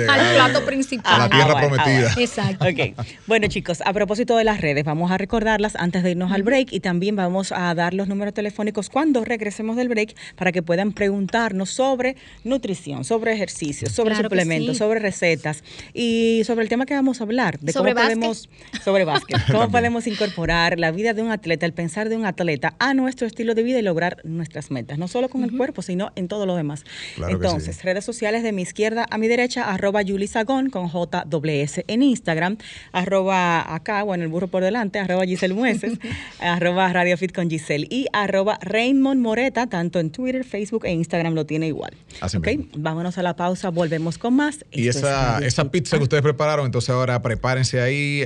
[0.09, 1.15] al plato principal.
[1.15, 2.13] A la tierra ah, prometida.
[2.17, 2.65] Exacto.
[2.65, 3.07] Ok.
[3.27, 6.73] Bueno, chicos, a propósito de las redes, vamos a recordarlas antes de irnos al break
[6.73, 10.93] y también vamos a dar los números telefónicos cuando regresemos del break para que puedan
[10.93, 15.63] preguntarnos sobre nutrición, sobre ejercicio, sobre suplementos, sobre recetas
[15.95, 18.49] y sobre el tema que vamos a hablar, de cómo podemos
[18.83, 19.42] sobre básquet.
[19.51, 23.27] ¿Cómo podemos incorporar la vida de un atleta, el pensar de un atleta a nuestro
[23.27, 24.99] estilo de vida y lograr nuestras metas?
[24.99, 26.85] No solo con el cuerpo, sino en todo lo demás.
[27.29, 32.59] Entonces, redes sociales de mi izquierda a mi derecha, arroba Sagón con JWS en Instagram,
[32.93, 35.99] arroba acá, bueno, el burro por delante, arroba Giselle Mueces,
[36.41, 41.35] arroba Radio Fit con Giselle y arroba Raymond Moreta, tanto en Twitter, Facebook e Instagram
[41.35, 41.95] lo tiene igual.
[42.21, 44.65] Así okay, vámonos a la pausa, volvemos con más.
[44.71, 48.25] Y esa, esa pizza que ustedes prepararon, entonces ahora prepárense ahí,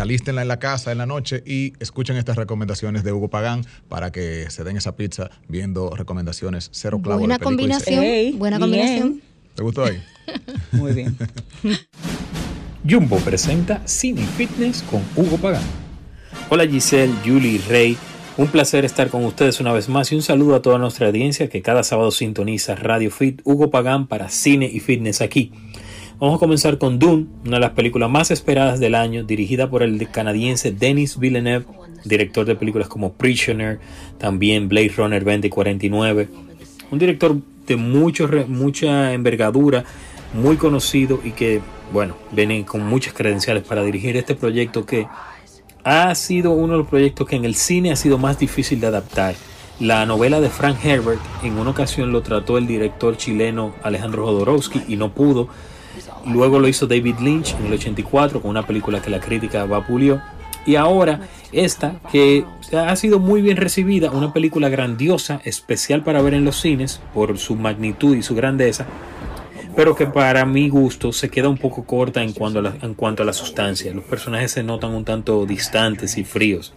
[0.00, 4.10] alístenla en la casa en la noche y escuchen estas recomendaciones de Hugo Pagán para
[4.10, 7.20] que se den esa pizza viendo recomendaciones cero clavos.
[7.20, 8.38] Buena combinación.
[8.38, 9.20] buena combinación.
[9.54, 10.02] ¿Te gustó ahí?
[10.72, 11.14] Muy bien.
[12.88, 15.62] Jumbo presenta Cine Fitness con Hugo Pagán.
[16.48, 17.98] Hola Giselle, Julie y Rey.
[18.38, 21.50] Un placer estar con ustedes una vez más y un saludo a toda nuestra audiencia
[21.50, 25.52] que cada sábado sintoniza Radio Fit Hugo Pagán para Cine y Fitness aquí.
[26.20, 29.84] Vamos a comenzar con Dune, una de las películas más esperadas del año, dirigida por
[29.84, 31.64] el canadiense Denis Villeneuve,
[32.04, 33.78] director de películas como Prisoner,
[34.18, 36.28] también Blade Runner 2049.
[36.90, 37.36] Un director
[37.68, 39.84] de mucho, mucha envergadura,
[40.34, 41.60] muy conocido y que,
[41.92, 45.06] bueno, viene con muchas credenciales para dirigir este proyecto que
[45.84, 48.88] ha sido uno de los proyectos que en el cine ha sido más difícil de
[48.88, 49.36] adaptar.
[49.78, 54.82] La novela de Frank Herbert en una ocasión lo trató el director chileno Alejandro Jodorowsky
[54.88, 55.48] y no pudo
[56.32, 60.20] Luego lo hizo David Lynch en el 84 con una película que la crítica vapuleó.
[60.66, 61.20] Y ahora
[61.52, 62.44] esta que
[62.76, 67.38] ha sido muy bien recibida, una película grandiosa, especial para ver en los cines por
[67.38, 68.86] su magnitud y su grandeza,
[69.74, 72.92] pero que para mi gusto se queda un poco corta en cuanto a la, en
[72.92, 73.94] cuanto a la sustancia.
[73.94, 76.74] Los personajes se notan un tanto distantes y fríos.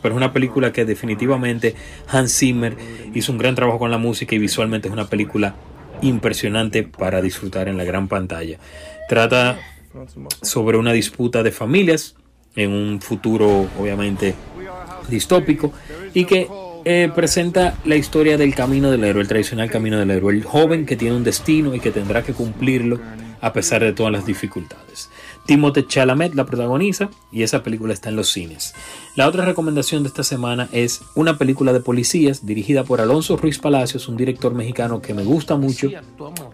[0.00, 1.74] pero es una película que definitivamente
[2.08, 2.76] Hans Zimmer
[3.12, 5.54] hizo un gran trabajo con la música y visualmente es una película
[6.02, 8.58] impresionante para disfrutar en la gran pantalla.
[9.08, 9.58] Trata
[10.42, 12.16] sobre una disputa de familias
[12.54, 14.34] en un futuro obviamente
[15.08, 15.72] distópico
[16.14, 16.48] y que
[16.84, 20.86] eh, presenta la historia del camino del héroe, el tradicional camino del héroe, el joven
[20.86, 23.00] que tiene un destino y que tendrá que cumplirlo
[23.40, 25.10] a pesar de todas las dificultades.
[25.46, 28.74] Timothée Chalamet la protagoniza y esa película está en los cines.
[29.14, 33.58] La otra recomendación de esta semana es una película de policías dirigida por Alonso Ruiz
[33.58, 35.88] Palacios, un director mexicano que me gusta mucho.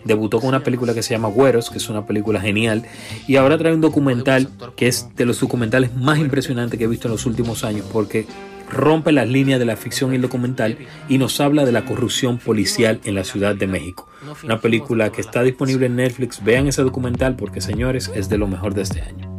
[0.05, 2.85] Debutó con una película que se llama Güeros, que es una película genial,
[3.27, 7.09] y ahora trae un documental que es de los documentales más impresionantes que he visto
[7.09, 8.27] en los últimos años porque
[8.73, 12.39] rompe las líneas de la ficción y el documental y nos habla de la corrupción
[12.39, 14.09] policial en la Ciudad de México.
[14.45, 16.43] Una película que está disponible en Netflix.
[16.43, 19.33] Vean ese documental porque, señores, es de lo mejor de este año.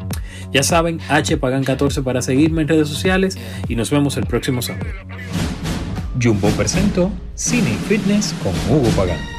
[0.52, 4.62] Ya saben, H Pagan 14 para seguirme en redes sociales y nos vemos el próximo
[4.62, 4.86] sábado.
[6.22, 9.33] Jumbo presento Cine Fitness con Hugo Pagan.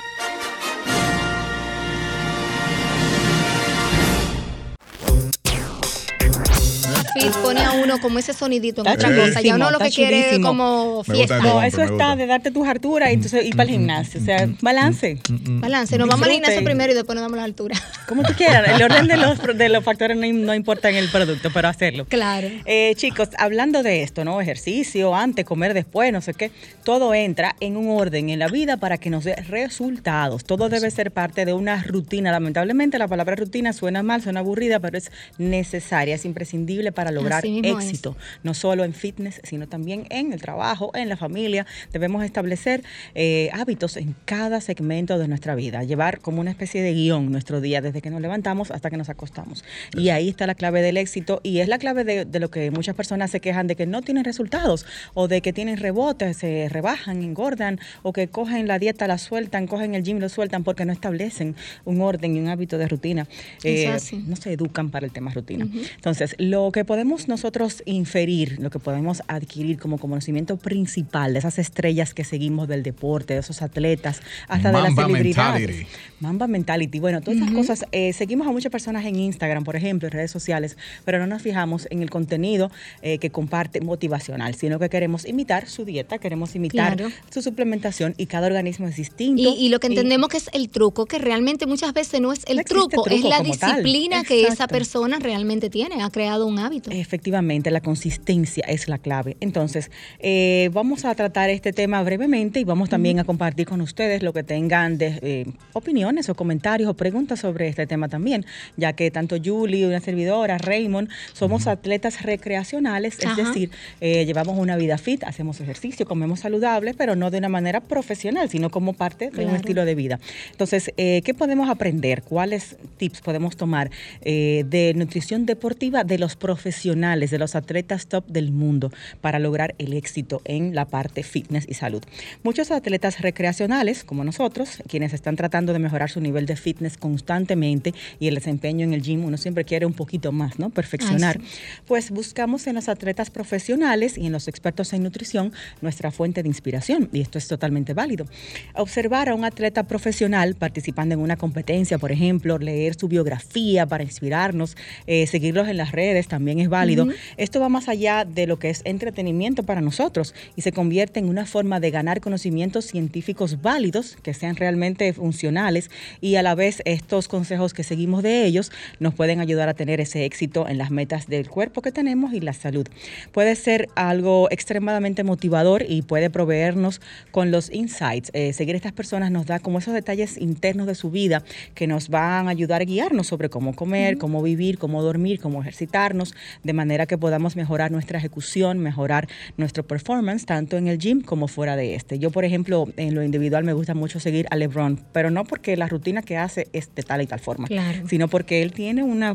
[7.32, 9.40] Pone a uno como ese sonidito en otra cosa.
[9.40, 11.38] Ya uno lo que quiere es como fiesta.
[11.38, 14.20] No, eso está de darte tus alturas y entonces ir para el gimnasio.
[14.20, 15.18] O sea, balance.
[15.30, 15.98] Balance.
[15.98, 17.76] Nos vamos al gimnasio primero y después nos damos la altura.
[18.08, 18.68] Como tú quieras.
[18.68, 22.06] El orden de los, de los factores no, importa en el producto, pero hacerlo.
[22.06, 22.48] Claro.
[22.64, 24.40] Eh, chicos, hablando de esto, ¿no?
[24.40, 26.50] Ejercicio, antes, comer después, no sé qué.
[26.82, 30.44] Todo entra en un orden en la vida para que nos dé resultados.
[30.44, 32.32] Todo debe ser parte de una rutina.
[32.32, 37.44] Lamentablemente la palabra rutina suena mal, suena aburrida, pero es necesaria, es imprescindible para lograr
[37.44, 41.66] éxito, no solo en fitness, sino también en el trabajo, en la familia.
[41.92, 42.82] Debemos establecer
[43.14, 47.60] eh, hábitos en cada segmento de nuestra vida, llevar como una especie de guion nuestro
[47.60, 49.64] día, desde que nos levantamos hasta que nos acostamos.
[49.96, 52.70] Y ahí está la clave del éxito y es la clave de, de lo que
[52.70, 56.68] muchas personas se quejan de que no tienen resultados o de que tienen rebotes, se
[56.68, 60.84] rebajan, engordan o que cogen la dieta, la sueltan, cogen el gym, lo sueltan porque
[60.84, 63.26] no establecen un orden y un hábito de rutina.
[63.62, 63.96] Eh,
[64.26, 65.66] no se educan para el tema rutina.
[65.96, 66.93] Entonces, lo que podemos
[67.28, 72.82] nosotros inferir, lo que podemos adquirir como conocimiento principal de esas estrellas que seguimos del
[72.82, 75.68] deporte, de esos atletas, hasta de las celebridades.
[75.68, 75.86] Mentality.
[76.20, 77.00] Mamba Mentality.
[77.00, 77.84] Bueno, todas esas cosas.
[77.92, 81.42] Eh, seguimos a muchas personas en Instagram, por ejemplo, en redes sociales, pero no nos
[81.42, 82.70] fijamos en el contenido
[83.02, 86.96] eh, que comparte motivacional, sino que queremos imitar su dieta, queremos imitar
[87.30, 89.42] su suplementación y cada organismo es distinto.
[89.42, 92.64] Y, lo que entendemos que es el truco, que realmente muchas veces no es el
[92.64, 96.83] truco, es la disciplina que esa persona realmente tiene, ha creado un hábito.
[96.90, 99.38] Efectivamente, la consistencia es la clave.
[99.40, 104.22] Entonces, eh, vamos a tratar este tema brevemente y vamos también a compartir con ustedes
[104.22, 108.44] lo que tengan de eh, opiniones o comentarios o preguntas sobre este tema también,
[108.76, 113.70] ya que tanto Julie, una servidora, Raymond, somos atletas recreacionales, es decir,
[114.02, 118.50] eh, llevamos una vida fit, hacemos ejercicio, comemos saludable, pero no de una manera profesional,
[118.50, 120.20] sino como parte de un estilo de vida.
[120.50, 122.22] Entonces, ¿qué podemos aprender?
[122.22, 123.90] ¿Cuáles tips podemos tomar
[124.22, 129.92] de nutrición deportiva de los profesionales, de los atletas top del mundo para lograr el
[129.92, 132.02] éxito en la parte fitness y salud.
[132.42, 137.94] Muchos atletas recreacionales, como nosotros, quienes están tratando de mejorar su nivel de fitness constantemente
[138.18, 140.70] y el desempeño en el gym, uno siempre quiere un poquito más, ¿no?
[140.70, 141.40] Perfeccionar.
[141.86, 146.48] Pues buscamos en los atletas profesionales y en los expertos en nutrición nuestra fuente de
[146.48, 148.26] inspiración y esto es totalmente válido.
[148.74, 154.04] Observar a un atleta profesional participando en una competencia, por ejemplo, leer su biografía para
[154.04, 157.08] inspirarnos, eh, seguirlos en las redes también es válido.
[157.36, 161.28] Esto va más allá de lo que es entretenimiento para nosotros y se convierte en
[161.28, 166.82] una forma de ganar conocimientos científicos válidos que sean realmente funcionales y a la vez
[166.84, 170.90] estos consejos que seguimos de ellos nos pueden ayudar a tener ese éxito en las
[170.90, 172.86] metas del cuerpo que tenemos y la salud.
[173.32, 177.00] Puede ser algo extremadamente motivador y puede proveernos
[177.30, 178.30] con los insights.
[178.32, 181.42] Eh, seguir a estas personas nos da como esos detalles internos de su vida
[181.74, 185.60] que nos van a ayudar a guiarnos sobre cómo comer, cómo vivir, cómo dormir, cómo
[185.60, 191.20] ejercitarnos, de manera que podamos mejorar nuestra ejecución, mejorar nuestro performance, tanto en el gym
[191.20, 192.18] como fuera de este.
[192.18, 195.76] Yo, por ejemplo, en lo individual me gusta mucho seguir a LeBron, pero no porque
[195.76, 197.68] la rutina que hace es de tal y tal forma,
[198.08, 199.34] sino porque él tiene una,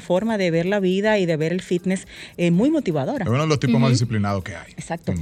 [0.00, 3.24] forma de ver la vida y de ver el fitness eh, muy motivadora.
[3.24, 4.72] Es uno de los tipos más disciplinados que hay.
[4.72, 5.12] Exacto.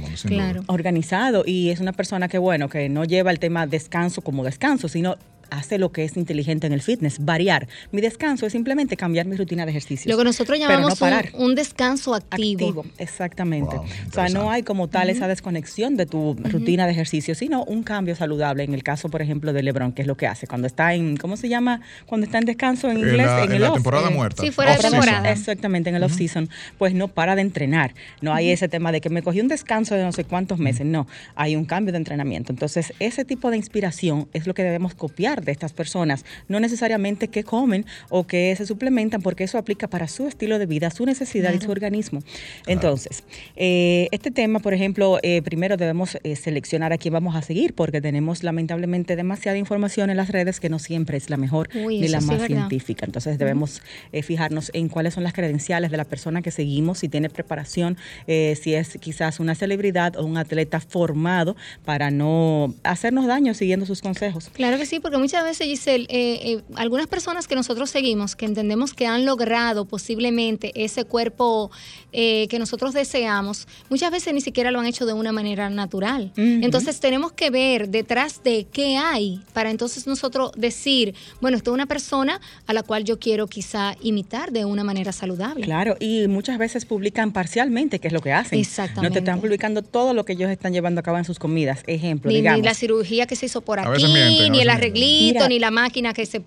[0.67, 4.87] Organizado y es una persona que, bueno, que no lleva el tema descanso como descanso,
[4.87, 5.17] sino
[5.49, 7.67] hace lo que es inteligente en el fitness, variar.
[7.91, 10.11] Mi descanso es simplemente cambiar mi rutina de ejercicio.
[10.11, 10.99] Lo que nosotros llamamos
[11.33, 12.85] un, descanso activo.
[12.97, 13.75] exactamente.
[13.75, 17.83] o sea, no hay como tal esa desconexión de tu rutina de ejercicio, sino un
[17.83, 18.63] cambio saludable.
[18.63, 21.17] En el caso, por ejemplo, de LeBron, que es lo que hace cuando está en,
[21.17, 21.81] ¿cómo se llama?
[22.05, 24.43] Cuando está en descanso en inglés, en, la temporada muerta.
[24.43, 25.31] Sí, fuera de temporada.
[25.31, 27.93] Exactamente, en el off-season, pues no para de entrenar.
[28.21, 30.85] No hay ese tema de que me cogí un descanso de no sé cuántos meses.
[30.85, 32.51] No, hay un cambio de entrenamiento.
[32.51, 36.25] Entonces, ese tipo de inspiración es lo que debemos copiar de estas personas.
[36.47, 40.65] No necesariamente que comen o que se suplementan, porque eso aplica para su estilo de
[40.65, 42.21] vida, su necesidad y su organismo.
[42.65, 43.23] Entonces,
[43.55, 47.73] eh, este tema, por ejemplo, eh, primero debemos eh, seleccionar a quién vamos a seguir,
[47.73, 52.07] porque tenemos lamentablemente demasiada información en las redes que no siempre es la mejor ni
[52.07, 53.05] la más científica.
[53.05, 53.81] Entonces, debemos
[54.23, 58.73] fijarnos en cuáles son las credenciales de la persona que seguimos, si tiene preparación, si
[58.73, 64.49] es quizás una celebridad o un atleta formado para no hacernos daño siguiendo sus consejos.
[64.53, 69.07] Claro que sí, porque muchas veces, Giselle, algunas personas que nosotros seguimos, que entendemos que
[69.07, 71.69] han logrado posiblemente ese cuerpo
[72.13, 76.31] eh, que nosotros deseamos, muchas veces ni siquiera lo han hecho de una manera natural.
[76.37, 81.73] Entonces tenemos que ver detrás de qué hay para entonces nosotros decir, bueno, esto es
[81.73, 85.65] una persona a la cual yo quiero quizá imitar de una manera saludable.
[85.65, 88.57] Claro, y muchas veces publican parcialmente qué es lo que hacen.
[88.57, 89.09] Exactamente.
[89.09, 91.83] No te están publicando todo lo que ellos están llevando a cabo en sus comidas.
[91.85, 92.61] Ejemplo, ni, digamos.
[92.61, 94.05] Ni la cirugía que se hizo por aquí,
[94.49, 95.16] ni el arreglito,
[95.49, 96.41] ni la máquina que se...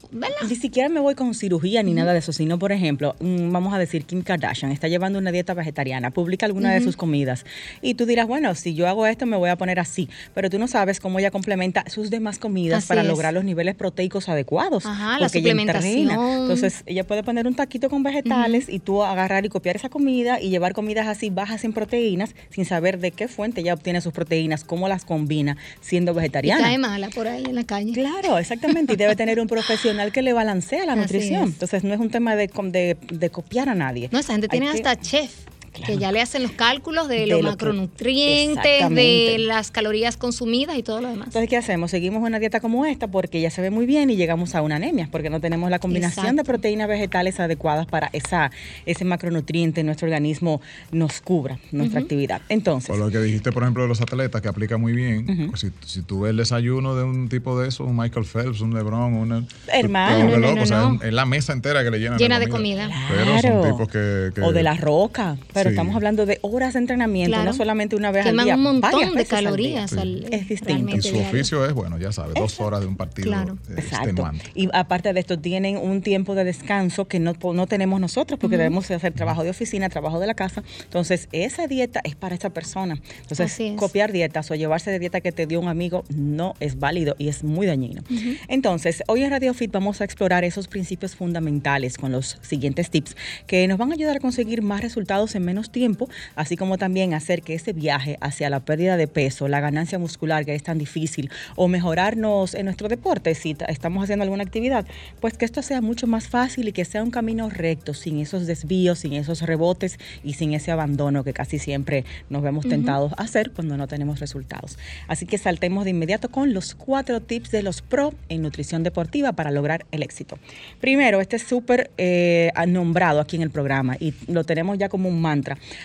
[0.49, 3.75] Ni siquiera me voy con cirugía ni nada de eso, sino, por ejemplo, mm, vamos
[3.75, 7.45] a decir, Kim Kardashian está llevando una dieta vegetariana, publica alguna de sus comidas
[7.83, 10.59] y tú dirás, bueno, si yo hago esto me voy a poner así, pero tú
[10.59, 14.87] no sabes cómo ella complementa sus demás comidas para lograr los niveles proteicos adecuados.
[14.87, 16.11] Ajá, la suplementación.
[16.11, 20.41] Entonces, ella puede poner un taquito con vegetales y tú agarrar y copiar esa comida
[20.41, 24.13] y llevar comidas así bajas en proteínas sin saber de qué fuente ella obtiene sus
[24.13, 26.61] proteínas, cómo las combina siendo vegetariana.
[26.61, 27.93] Y cae mala por ahí en la calle.
[27.93, 28.60] Claro, exactamente.
[28.93, 31.45] Y debe tener un profesional que le balancea la nutrición.
[31.45, 34.09] Entonces, no es un tema de, de, de copiar a nadie.
[34.13, 35.33] No, esa gente tiene hasta chef.
[35.73, 41.01] Que ya le hacen los cálculos de, los macronutrientes, de las calorías consumidas y todo
[41.01, 41.29] lo demás.
[41.29, 41.91] Entonces, ¿qué hacemos?
[41.91, 44.77] Seguimos una dieta como esta porque ya se ve muy bien y llegamos a una
[44.77, 48.51] anemia, porque no tenemos la combinación de proteínas vegetales adecuadas para esa,
[48.87, 50.61] ese macronutriente en nuestro organismo
[50.93, 52.43] nos cubra nuestra actividad.
[52.49, 52.89] Entonces.
[52.89, 55.49] Por lo que dijiste, por ejemplo, de los atletas, que aplica muy bien.
[55.49, 58.61] Pues si, si, tú ves el desayuno de un tipo de eso, un Michael Phelps,
[58.61, 59.49] un LeBron, un.
[59.73, 60.39] Hermano.
[60.39, 62.87] No, o sea, es la mesa entera que le llenan Llena de comida.
[62.87, 63.07] De comida.
[63.09, 65.37] Pero son tipos que, O de la roca.
[65.53, 68.55] Pero estamos hablando de horas de entrenamiento, no solamente una vez al día.
[68.55, 69.93] un montón de calorías.
[69.93, 70.97] es distinto.
[70.97, 73.29] Y su oficio es, bueno, ya sabes, dos horas de un partido.
[73.29, 73.59] Claro.
[73.77, 74.31] Exacto.
[74.55, 78.57] Y aparte de esto, tienen un tiempo de descanso que no, no tenemos nosotros porque
[78.57, 80.63] debemos hacer trabajo de oficina, trabajo de la casa.
[80.85, 83.01] Entonces, esa dieta es para esa persona.
[83.23, 87.15] Entonces, copiar dietas o llevarse de dieta que te dio un amigo no es válido
[87.19, 88.03] y es muy dañino.
[88.49, 93.17] Entonces, hoy en Radio Fit vamos a explorar esos principios fundamentales con los siguientes tips
[93.47, 97.15] que nos van a ayudar a conseguir más resultados en menos tiempo así como también
[97.15, 100.79] hacer que ese viaje hacia la pérdida de peso, la ganancia muscular que es tan
[100.79, 104.87] difícil, o mejorarnos en nuestro deporte si estamos haciendo alguna actividad,
[105.21, 108.47] pues que esto sea mucho más fácil y que sea un camino recto, sin esos
[108.47, 113.23] desvíos, sin esos rebotes y sin ese abandono que casi siempre nos vemos tentados a
[113.23, 114.79] hacer cuando no tenemos resultados.
[115.09, 119.33] Así que saltemos de inmediato con los cuatro tips de los pro en nutrición deportiva
[119.33, 120.39] para lograr el éxito.
[120.81, 125.09] Primero, este es súper eh, nombrado aquí en el programa y lo tenemos ya como
[125.09, 125.40] un mantra.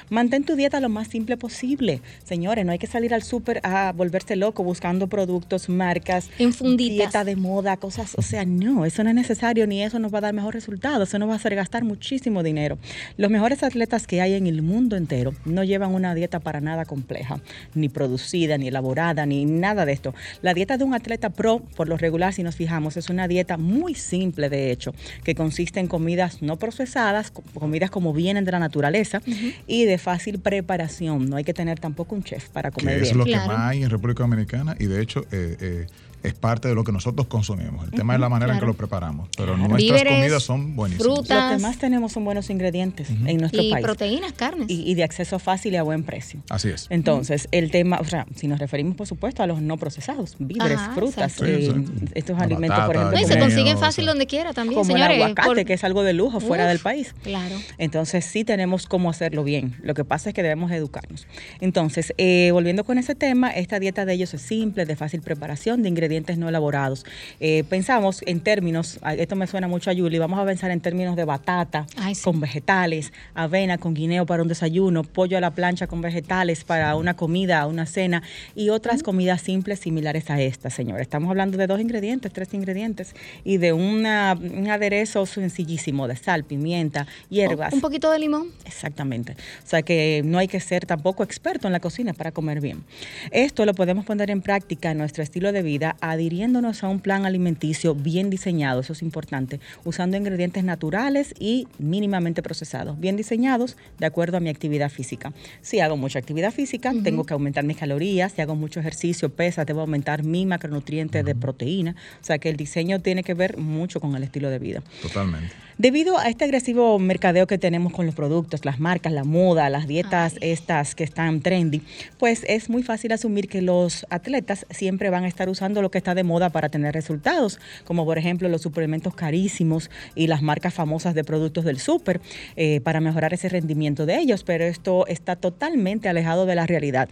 [0.10, 2.02] Mantén tu dieta lo más simple posible.
[2.24, 6.30] Señores, no hay que salir al súper a volverse loco buscando productos, marcas,
[6.78, 8.14] dieta de moda, cosas.
[8.18, 11.04] O sea, no, eso no es necesario ni eso nos va a dar mejor resultado.
[11.04, 12.78] Eso nos va a hacer gastar muchísimo dinero.
[13.18, 16.86] Los mejores atletas que hay en el mundo entero no llevan una dieta para nada
[16.86, 17.40] compleja,
[17.74, 20.14] ni producida, ni elaborada, ni nada de esto.
[20.42, 23.58] La dieta de un atleta pro, por lo regular, si nos fijamos, es una dieta
[23.58, 28.60] muy simple, de hecho, que consiste en comidas no procesadas, comidas como vienen de la
[28.60, 29.22] naturaleza
[29.68, 31.30] y de fácil preparación.
[31.30, 33.84] No hay que tener tampoco un chef para comer que Es lo que más hay
[33.84, 35.88] en República Dominicana y de hecho eh, eh,
[36.28, 37.86] es parte de lo que nosotros consumimos.
[37.86, 39.30] El tema es la manera en que lo preparamos.
[39.38, 41.16] Pero nuestras comidas son buenísimas.
[41.16, 41.52] Frutas.
[41.52, 43.84] Lo que más tenemos son buenos ingredientes en nuestro y país.
[43.84, 44.68] proteínas, carnes.
[44.70, 46.42] Y, de acceso fácil y a buen precio.
[46.50, 46.88] Así es.
[46.90, 50.80] Entonces, el tema, o sea, si nos referimos, por supuesto, a los no procesados, víveres,
[50.94, 51.74] frutas, eh,
[52.14, 53.20] estos alimentos, por ejemplo.
[53.20, 55.18] y se consiguen fácil donde quiera también, como señores.
[55.18, 57.14] el aguacate, que es algo de lujo fuera del país.
[57.24, 57.56] Claro.
[57.78, 59.76] Entonces, sí tenemos cómo hacerlo bien.
[59.82, 61.28] Lo que pasa es que debemos educarnos.
[61.60, 65.84] Entonces, eh, volviendo con ese tema, esta dieta de ellos es simple, de fácil preparación,
[65.84, 67.06] de ingredientes no elaborados.
[67.40, 71.16] Eh, pensamos en términos, esto me suena mucho a Julie, vamos a pensar en términos
[71.16, 71.86] de batata
[72.24, 76.96] con vegetales, avena con guineo para un desayuno, pollo a la plancha con vegetales para
[76.96, 78.24] una comida, una cena
[78.56, 81.02] y otras comidas simples similares a esta, señor.
[81.02, 86.44] Estamos hablando de dos ingredientes, tres ingredientes y de una, un aderezo sencillísimo de sal,
[86.44, 87.74] pimienta, hierbas.
[87.74, 88.52] Un poquito de limón.
[88.66, 89.34] Exactamente.
[89.64, 92.84] O sea que no hay que ser tampoco experto en la cocina para comer bien.
[93.32, 97.26] Esto lo podemos poner en práctica en nuestro estilo de vida adhiriéndonos a un plan
[97.26, 104.06] alimenticio bien diseñado, eso es importante, usando ingredientes naturales y mínimamente procesados, bien diseñados de
[104.06, 105.34] acuerdo a mi actividad física.
[105.62, 109.66] Si hago mucha actividad física, tengo que aumentar mis calorías, si hago mucho ejercicio, pesa,
[109.66, 111.96] debo aumentar mi macronutriente de proteína.
[112.22, 114.84] O sea que el diseño tiene que ver mucho con el estilo de vida.
[115.02, 115.65] Totalmente.
[115.78, 119.88] Debido a este agresivo mercadeo que tenemos con los productos, las marcas, la moda, las
[119.88, 121.82] dietas estas que están trendy,
[122.18, 125.98] pues es muy fácil asumir que los atletas siempre van a estar usando lo que
[125.98, 130.74] está de moda para tener resultados, como por ejemplo los suplementos carísimos y las marcas
[130.74, 132.22] famosas de productos del súper
[132.56, 137.10] eh, para mejorar ese rendimiento de ellos, pero esto está totalmente alejado de la realidad.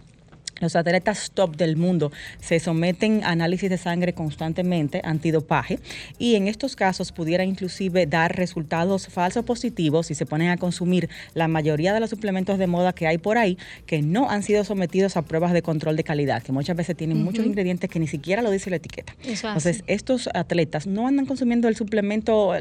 [0.60, 5.78] Los atletas top del mundo se someten a análisis de sangre constantemente, antidopaje,
[6.18, 11.08] y en estos casos pudiera inclusive dar resultados falsos positivos si se ponen a consumir
[11.34, 14.64] la mayoría de los suplementos de moda que hay por ahí que no han sido
[14.64, 18.06] sometidos a pruebas de control de calidad, que muchas veces tienen muchos ingredientes que ni
[18.06, 19.14] siquiera lo dice la etiqueta.
[19.24, 22.52] Entonces, estos atletas no andan consumiendo el suplemento,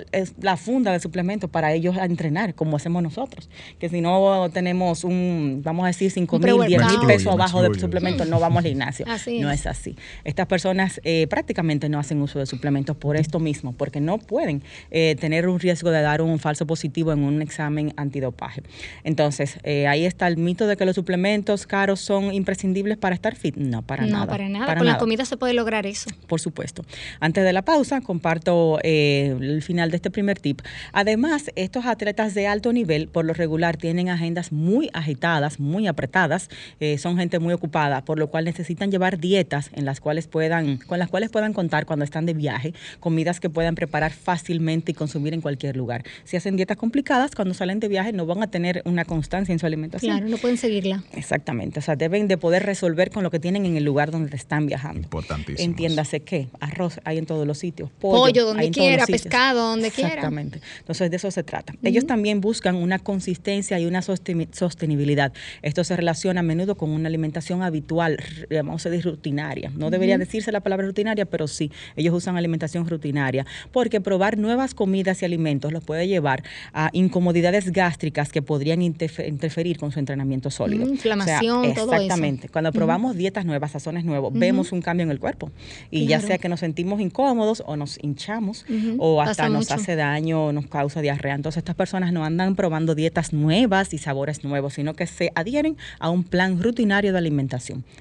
[0.42, 5.62] la funda del suplemento para ellos entrenar, como hacemos nosotros, que si no tenemos un,
[5.64, 9.06] vamos a decir, 5 mil, 10 mil pesos abajo de suplementos, no vamos al gimnasio.
[9.06, 9.66] no es.
[9.68, 9.96] así.
[10.24, 14.64] Estas personas eh, prácticamente no hacen uso de suplementos por esto mismo, porque no pueden
[14.92, 18.64] eh, tener un riesgo de dar un falso positivo en un examen antidopaje.
[19.04, 23.36] Entonces, eh, ahí está el mito de que los suplementos caros son imprescindibles para estar
[23.36, 23.56] fit.
[23.56, 24.26] No, para nada.
[24.26, 24.76] No, para nada.
[24.76, 26.10] Con la comida se puede lograr eso.
[26.28, 26.84] Por supuesto.
[27.20, 30.62] Antes de la pausa, comparto el final de este primer tip.
[30.92, 36.50] Además, estos atletas de alto nivel, por lo regular, tienen agendas muy agitadas, muy apretadas,
[36.98, 37.73] son gente muy ocupada
[38.06, 41.86] por lo cual necesitan llevar dietas en las cuales puedan, con las cuales puedan contar
[41.86, 46.04] cuando están de viaje, comidas que puedan preparar fácilmente y consumir en cualquier lugar.
[46.24, 49.58] Si hacen dietas complicadas, cuando salen de viaje no van a tener una constancia en
[49.58, 50.18] su alimentación.
[50.18, 51.04] Claro, no pueden seguirla.
[51.14, 54.36] Exactamente, o sea, deben de poder resolver con lo que tienen en el lugar donde
[54.36, 55.02] están viajando.
[55.02, 55.66] Importantísimo.
[55.66, 60.10] Entiéndase que arroz hay en todos los sitios, pollo, donde quiera, pescado donde quiera.
[60.10, 60.62] Exactamente.
[60.80, 61.74] Entonces de eso se trata.
[61.82, 65.34] Ellos también buscan una consistencia y una sostenibilidad.
[65.64, 68.18] Esto se relaciona a menudo con una alimentación habitual,
[68.50, 69.72] vamos a decir rutinaria.
[69.76, 74.74] No debería decirse la palabra rutinaria, pero sí, ellos usan alimentación rutinaria, porque probar nuevas
[74.74, 76.44] comidas y alimentos los puede llevar
[76.74, 80.88] a incomodidades gástricas que podrían interferir con su entrenamiento sólido.
[80.88, 82.50] inflamación, todo Exactamente.
[82.50, 85.52] Cuando probamos dietas nuevas, sazones nuevos, vemos un cambio en el cuerpo.
[85.92, 88.66] Y ya sea que nos sentimos incómodos o nos hinchamos
[88.98, 91.36] o hasta nos hace daño o nos causa diarrea.
[91.36, 95.78] Entonces estas personas no andan probando dietas nuevas y sabores nuevos, sino que se adhieren
[96.00, 97.53] a un plan rutinario de alimentación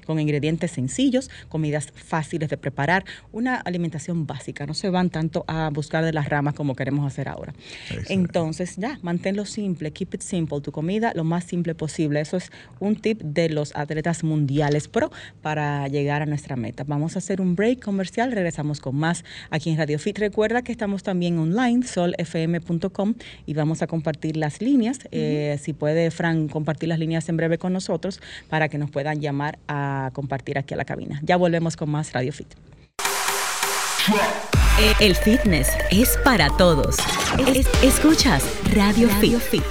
[0.05, 4.65] con ingredientes sencillos, comidas fáciles de preparar, una alimentación básica.
[4.65, 7.53] No se van tanto a buscar de las ramas como queremos hacer ahora.
[8.09, 12.21] Entonces, ya, manténlo simple, keep it simple, tu comida lo más simple posible.
[12.21, 16.83] Eso es un tip de los atletas mundiales pro para llegar a nuestra meta.
[16.85, 20.17] Vamos a hacer un break comercial, regresamos con más aquí en Radio Fit.
[20.17, 24.99] Recuerda que estamos también online, solfm.com, y vamos a compartir las líneas.
[25.11, 29.19] Eh, si puede, Fran, compartir las líneas en breve con nosotros para que nos puedan
[29.19, 31.19] llamar a compartir aquí a la cabina.
[31.23, 32.53] Ya volvemos con más Radio Fit.
[34.99, 36.97] El fitness es para todos.
[37.81, 39.63] escuchas Radio, Fit.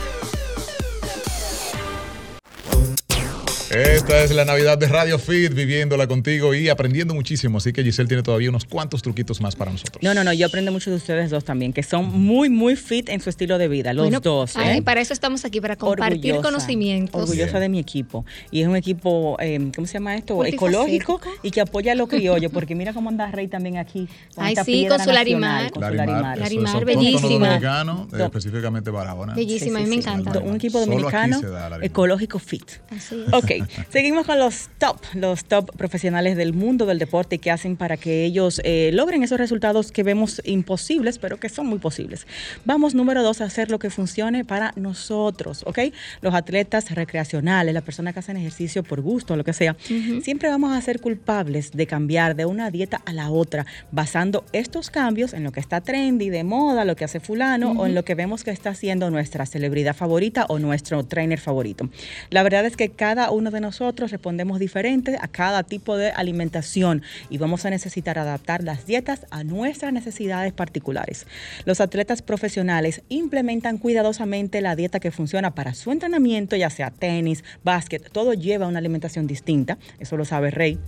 [3.72, 7.56] Esta es la Navidad de Radio Fit, viviéndola contigo y aprendiendo muchísimo.
[7.56, 10.02] Así que Giselle tiene todavía unos cuantos truquitos más para nosotros.
[10.02, 13.08] No, no, no, yo aprendo mucho de ustedes dos también, que son muy, muy fit
[13.08, 14.56] en su estilo de vida, los dos.
[14.56, 14.82] ¿eh?
[14.82, 17.22] para eso estamos aquí, para compartir conocimientos.
[17.22, 18.26] Orgullosa de mi equipo.
[18.50, 20.44] Y es un equipo, eh, ¿cómo se llama esto?
[20.44, 24.06] Ecológico y que apoya a lo criollo, porque mira cómo anda Rey también aquí.
[24.36, 25.72] Ay, sí, con su Larimar.
[25.72, 26.36] Con su Larimar.
[26.36, 27.46] Larimar, bellísima.
[27.46, 29.32] dominicano, específicamente Barahona.
[29.32, 30.40] Bellísima, a mí me encanta.
[30.40, 31.40] Un equipo dominicano
[31.80, 32.70] ecológico fit.
[32.90, 37.76] Así Ok, seguimos con los top, los top profesionales del mundo del deporte que hacen
[37.76, 42.26] para que ellos eh, logren esos resultados que vemos imposibles, pero que son muy posibles.
[42.64, 45.78] Vamos, número dos, a hacer lo que funcione para nosotros, ¿ok?
[46.22, 49.76] Los atletas recreacionales, las personas que hacen ejercicio por gusto, lo que sea,
[50.22, 54.90] siempre vamos a ser culpables de cambiar de una dieta a la otra, basando estos
[54.90, 58.04] cambios en lo que está trendy, de moda, lo que hace fulano, o en lo
[58.04, 61.88] que vemos que está haciendo nuestra celebridad favorita o nuestro trainer favorito.
[62.30, 66.10] La verdad es que cada uno uno de nosotros respondemos diferente a cada tipo de
[66.10, 71.26] alimentación y vamos a necesitar adaptar las dietas a nuestras necesidades particulares.
[71.64, 77.44] Los atletas profesionales implementan cuidadosamente la dieta que funciona para su entrenamiento, ya sea tenis,
[77.62, 80.78] básquet, todo lleva una alimentación distinta, eso lo sabe Rey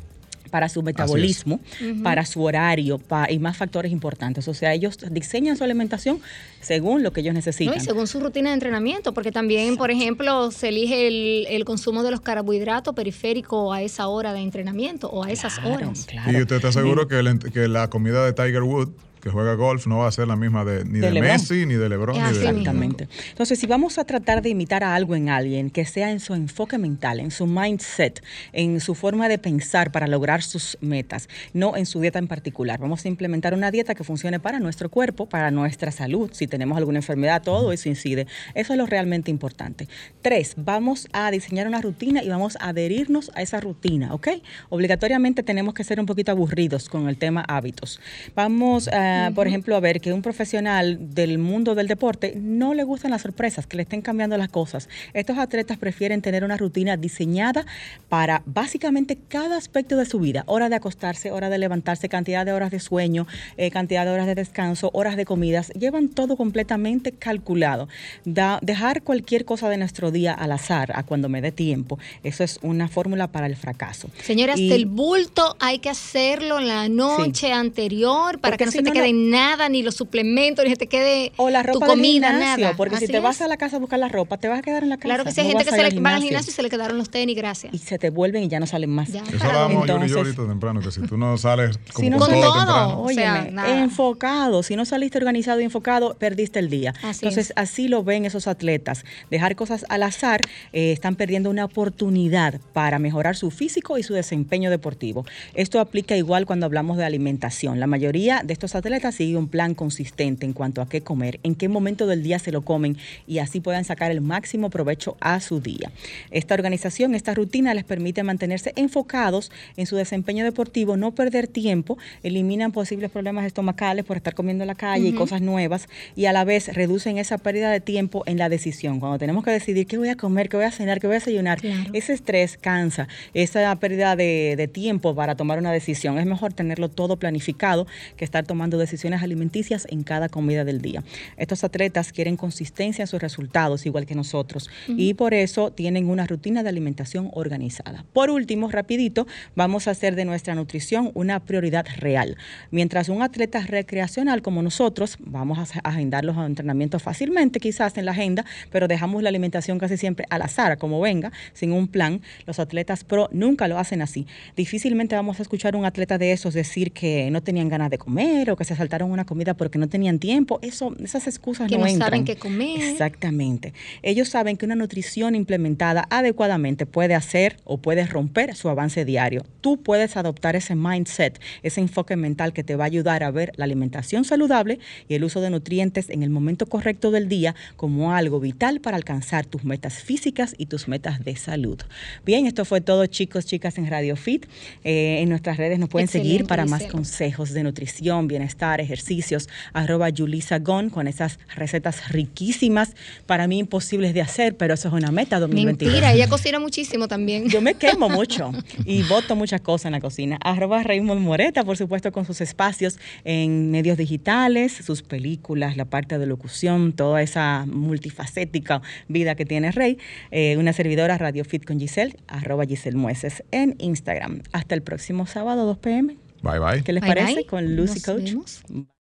[0.51, 1.61] para su metabolismo,
[2.03, 4.49] para su horario y más factores importantes.
[4.49, 6.21] O sea, ellos diseñan su alimentación
[6.61, 7.77] según lo que ellos necesitan.
[7.77, 11.07] y según su rutina de entrenamiento, porque también, por ejemplo, se elige
[11.55, 16.07] el, consumo de los carbohidratos periférico a esa hora de entrenamiento o a esas horas.
[16.27, 18.93] Y usted está seguro que, que la comida de Tiger Woods
[19.25, 21.89] que juega golf no va a ser la misma de, ni de, Messi, ni de
[21.89, 23.09] LeBron, ni de Exactamente.
[23.31, 26.35] Entonces, si vamos a tratar de imitar a algo en alguien que sea en su
[26.35, 28.23] enfoque mental, en su mindset,
[28.53, 32.79] en su forma de pensar para lograr sus metas, no en su dieta en particular.
[32.79, 36.29] Vamos a implementar una dieta que funcione para nuestro cuerpo, para nuestra salud.
[36.35, 38.27] Si tenemos alguna enfermedad, todo eso incide.
[38.55, 39.89] Eso es lo realmente importante.
[40.21, 44.29] Tres, vamos a diseñar una rutina y vamos a adherirnos a esa rutina, ¿ok?
[44.69, 48.01] Obligatoriamente tenemos que ser un poquito aburridos con el tema hábitos.
[48.35, 52.85] Vamos a por ejemplo, a ver que un profesional del mundo del deporte no le
[52.85, 54.89] gustan las sorpresas, que le estén cambiando las cosas.
[55.13, 57.67] Estos atletas prefieren tener una rutina diseñada
[58.09, 60.45] para básicamente cada aspecto de su vida.
[60.47, 64.27] Hora de acostarse, hora de levantarse, cantidad de horas de sueño, eh, cantidad de horas
[64.27, 65.71] de descanso, horas de comidas.
[65.71, 67.89] Llevan todo completamente calculado.
[68.25, 72.59] dejar cualquier cosa de nuestro día al azar, a cuando me dé tiempo, eso es
[72.63, 74.09] una fórmula para el fracaso.
[74.23, 78.93] Señora, hasta el bulto hay que hacerlo la noche anterior para que no se te
[78.93, 82.75] quede de nada, ni los suplementos, ni te quede o la ropa tu comida, nada.
[82.77, 84.83] Porque si te vas a la casa a buscar la ropa, te vas a quedar
[84.83, 85.09] en la casa.
[85.09, 86.99] Claro que sí, hay gente que se le va al gimnasio y se le quedaron
[86.99, 87.73] los tenis, gracias.
[87.73, 89.09] Y se te vuelven y ya no salen más.
[89.11, 92.31] Eso lo hablamos yo y yo ahorita temprano, que si tú no sales como con,
[92.31, 93.67] todo, temprano.
[93.67, 96.95] enfocado, si no saliste organizado y enfocado, perdiste el día.
[97.03, 99.05] Entonces, así lo ven esos atletas.
[99.31, 100.41] Dejar cosas al azar,
[100.73, 105.25] eh, están perdiendo una oportunidad para mejorar su físico y su desempeño deportivo.
[105.55, 107.81] Esto aplica igual cuando hablamos de alimentación.
[107.81, 111.55] La mayoría de estos atletas sigue un plan consistente en cuanto a qué comer, en
[111.55, 115.41] qué momento del día se lo comen y así puedan sacar el máximo provecho a
[115.41, 115.91] su día.
[116.31, 121.99] Esta organización, esta rutina les permite mantenerse enfocados en su desempeño deportivo, no perder tiempo,
[122.23, 126.33] eliminan posibles problemas estomacales por estar comiendo en la calle y cosas nuevas y a
[126.33, 129.01] la vez reducen esa pérdida de tiempo en la decisión.
[129.01, 131.19] Cuando tenemos que decidir qué voy a comer, qué voy a cenar, qué voy a
[131.19, 131.59] desayunar,
[131.93, 136.19] ese estrés cansa, esa pérdida de, de tiempo para tomar una decisión.
[136.19, 137.87] Es mejor tenerlo todo planificado
[138.17, 138.84] que estar tomando decisiones
[139.23, 141.03] alimenticias en cada comida del día.
[141.37, 146.27] Estos atletas quieren consistencia en sus resultados, igual que nosotros, y por eso tienen una
[146.27, 148.05] rutina de alimentación organizada.
[148.13, 152.37] Por último, rapidito, vamos a hacer de nuestra nutrición una prioridad real.
[152.71, 158.13] Mientras un atleta recreacional como nosotros, vamos a agendar los entrenamientos fácilmente, quizás en la
[158.13, 162.21] agenda, pero dejamos la alimentación casi siempre al azar, como venga, sin un plan.
[162.47, 164.27] Los atletas pro nunca lo hacen así.
[164.57, 167.99] Difícilmente vamos a escuchar a un atleta de esos decir que no tenían ganas de
[167.99, 170.59] comer o que se saltaron una comida porque no tenían tiempo.
[170.63, 172.81] Eso, esas excusas que no, saben qué comer.
[172.81, 173.73] Exactamente.
[174.03, 179.45] Ellos saben que una nutrición implementada adecuadamente puede hacer o puede romper su avance diario.
[179.61, 183.53] Tú puedes adoptar ese mindset, ese enfoque mental que te va a ayudar a ver
[183.57, 188.13] la alimentación saludable y el uso de nutrientes en el momento correcto del día como
[188.13, 191.79] algo vital para alcanzar tus metas físicas y tus metas de salud.
[192.25, 194.47] Bien, esto fue todo chicos, chicas en Radio Fit.
[194.85, 200.09] Eh, en nuestras redes nos pueden seguir para más consejos de nutrición, bienestar, ejercicios, arroba
[200.09, 202.95] Yulisa Gon, con esas recetas riquísimas,
[203.27, 205.93] para mí imposibles de hacer, pero eso es una meta 2022.
[205.93, 207.49] Mentira, ella cocina muchísimo también.
[207.49, 208.53] Yo me quemo mucho
[208.85, 210.39] y voto muchas cosas en la cocina.
[210.43, 216.19] Arroba Raymond Moreta, por supuesto, con sus espacios en medios digitales, sus películas, la parte
[216.19, 219.99] de locución, toda esa multifacética vida que tiene Rey.
[220.31, 224.43] Eh, una servidora Radio Fit con Giselle, arroba Giselle Mueces en Instagram.
[224.53, 226.24] Hasta el próximo sábado, 2 pm.
[226.45, 226.83] Bye bye.
[226.85, 228.35] ¿Qué les parece con Lucy Coach?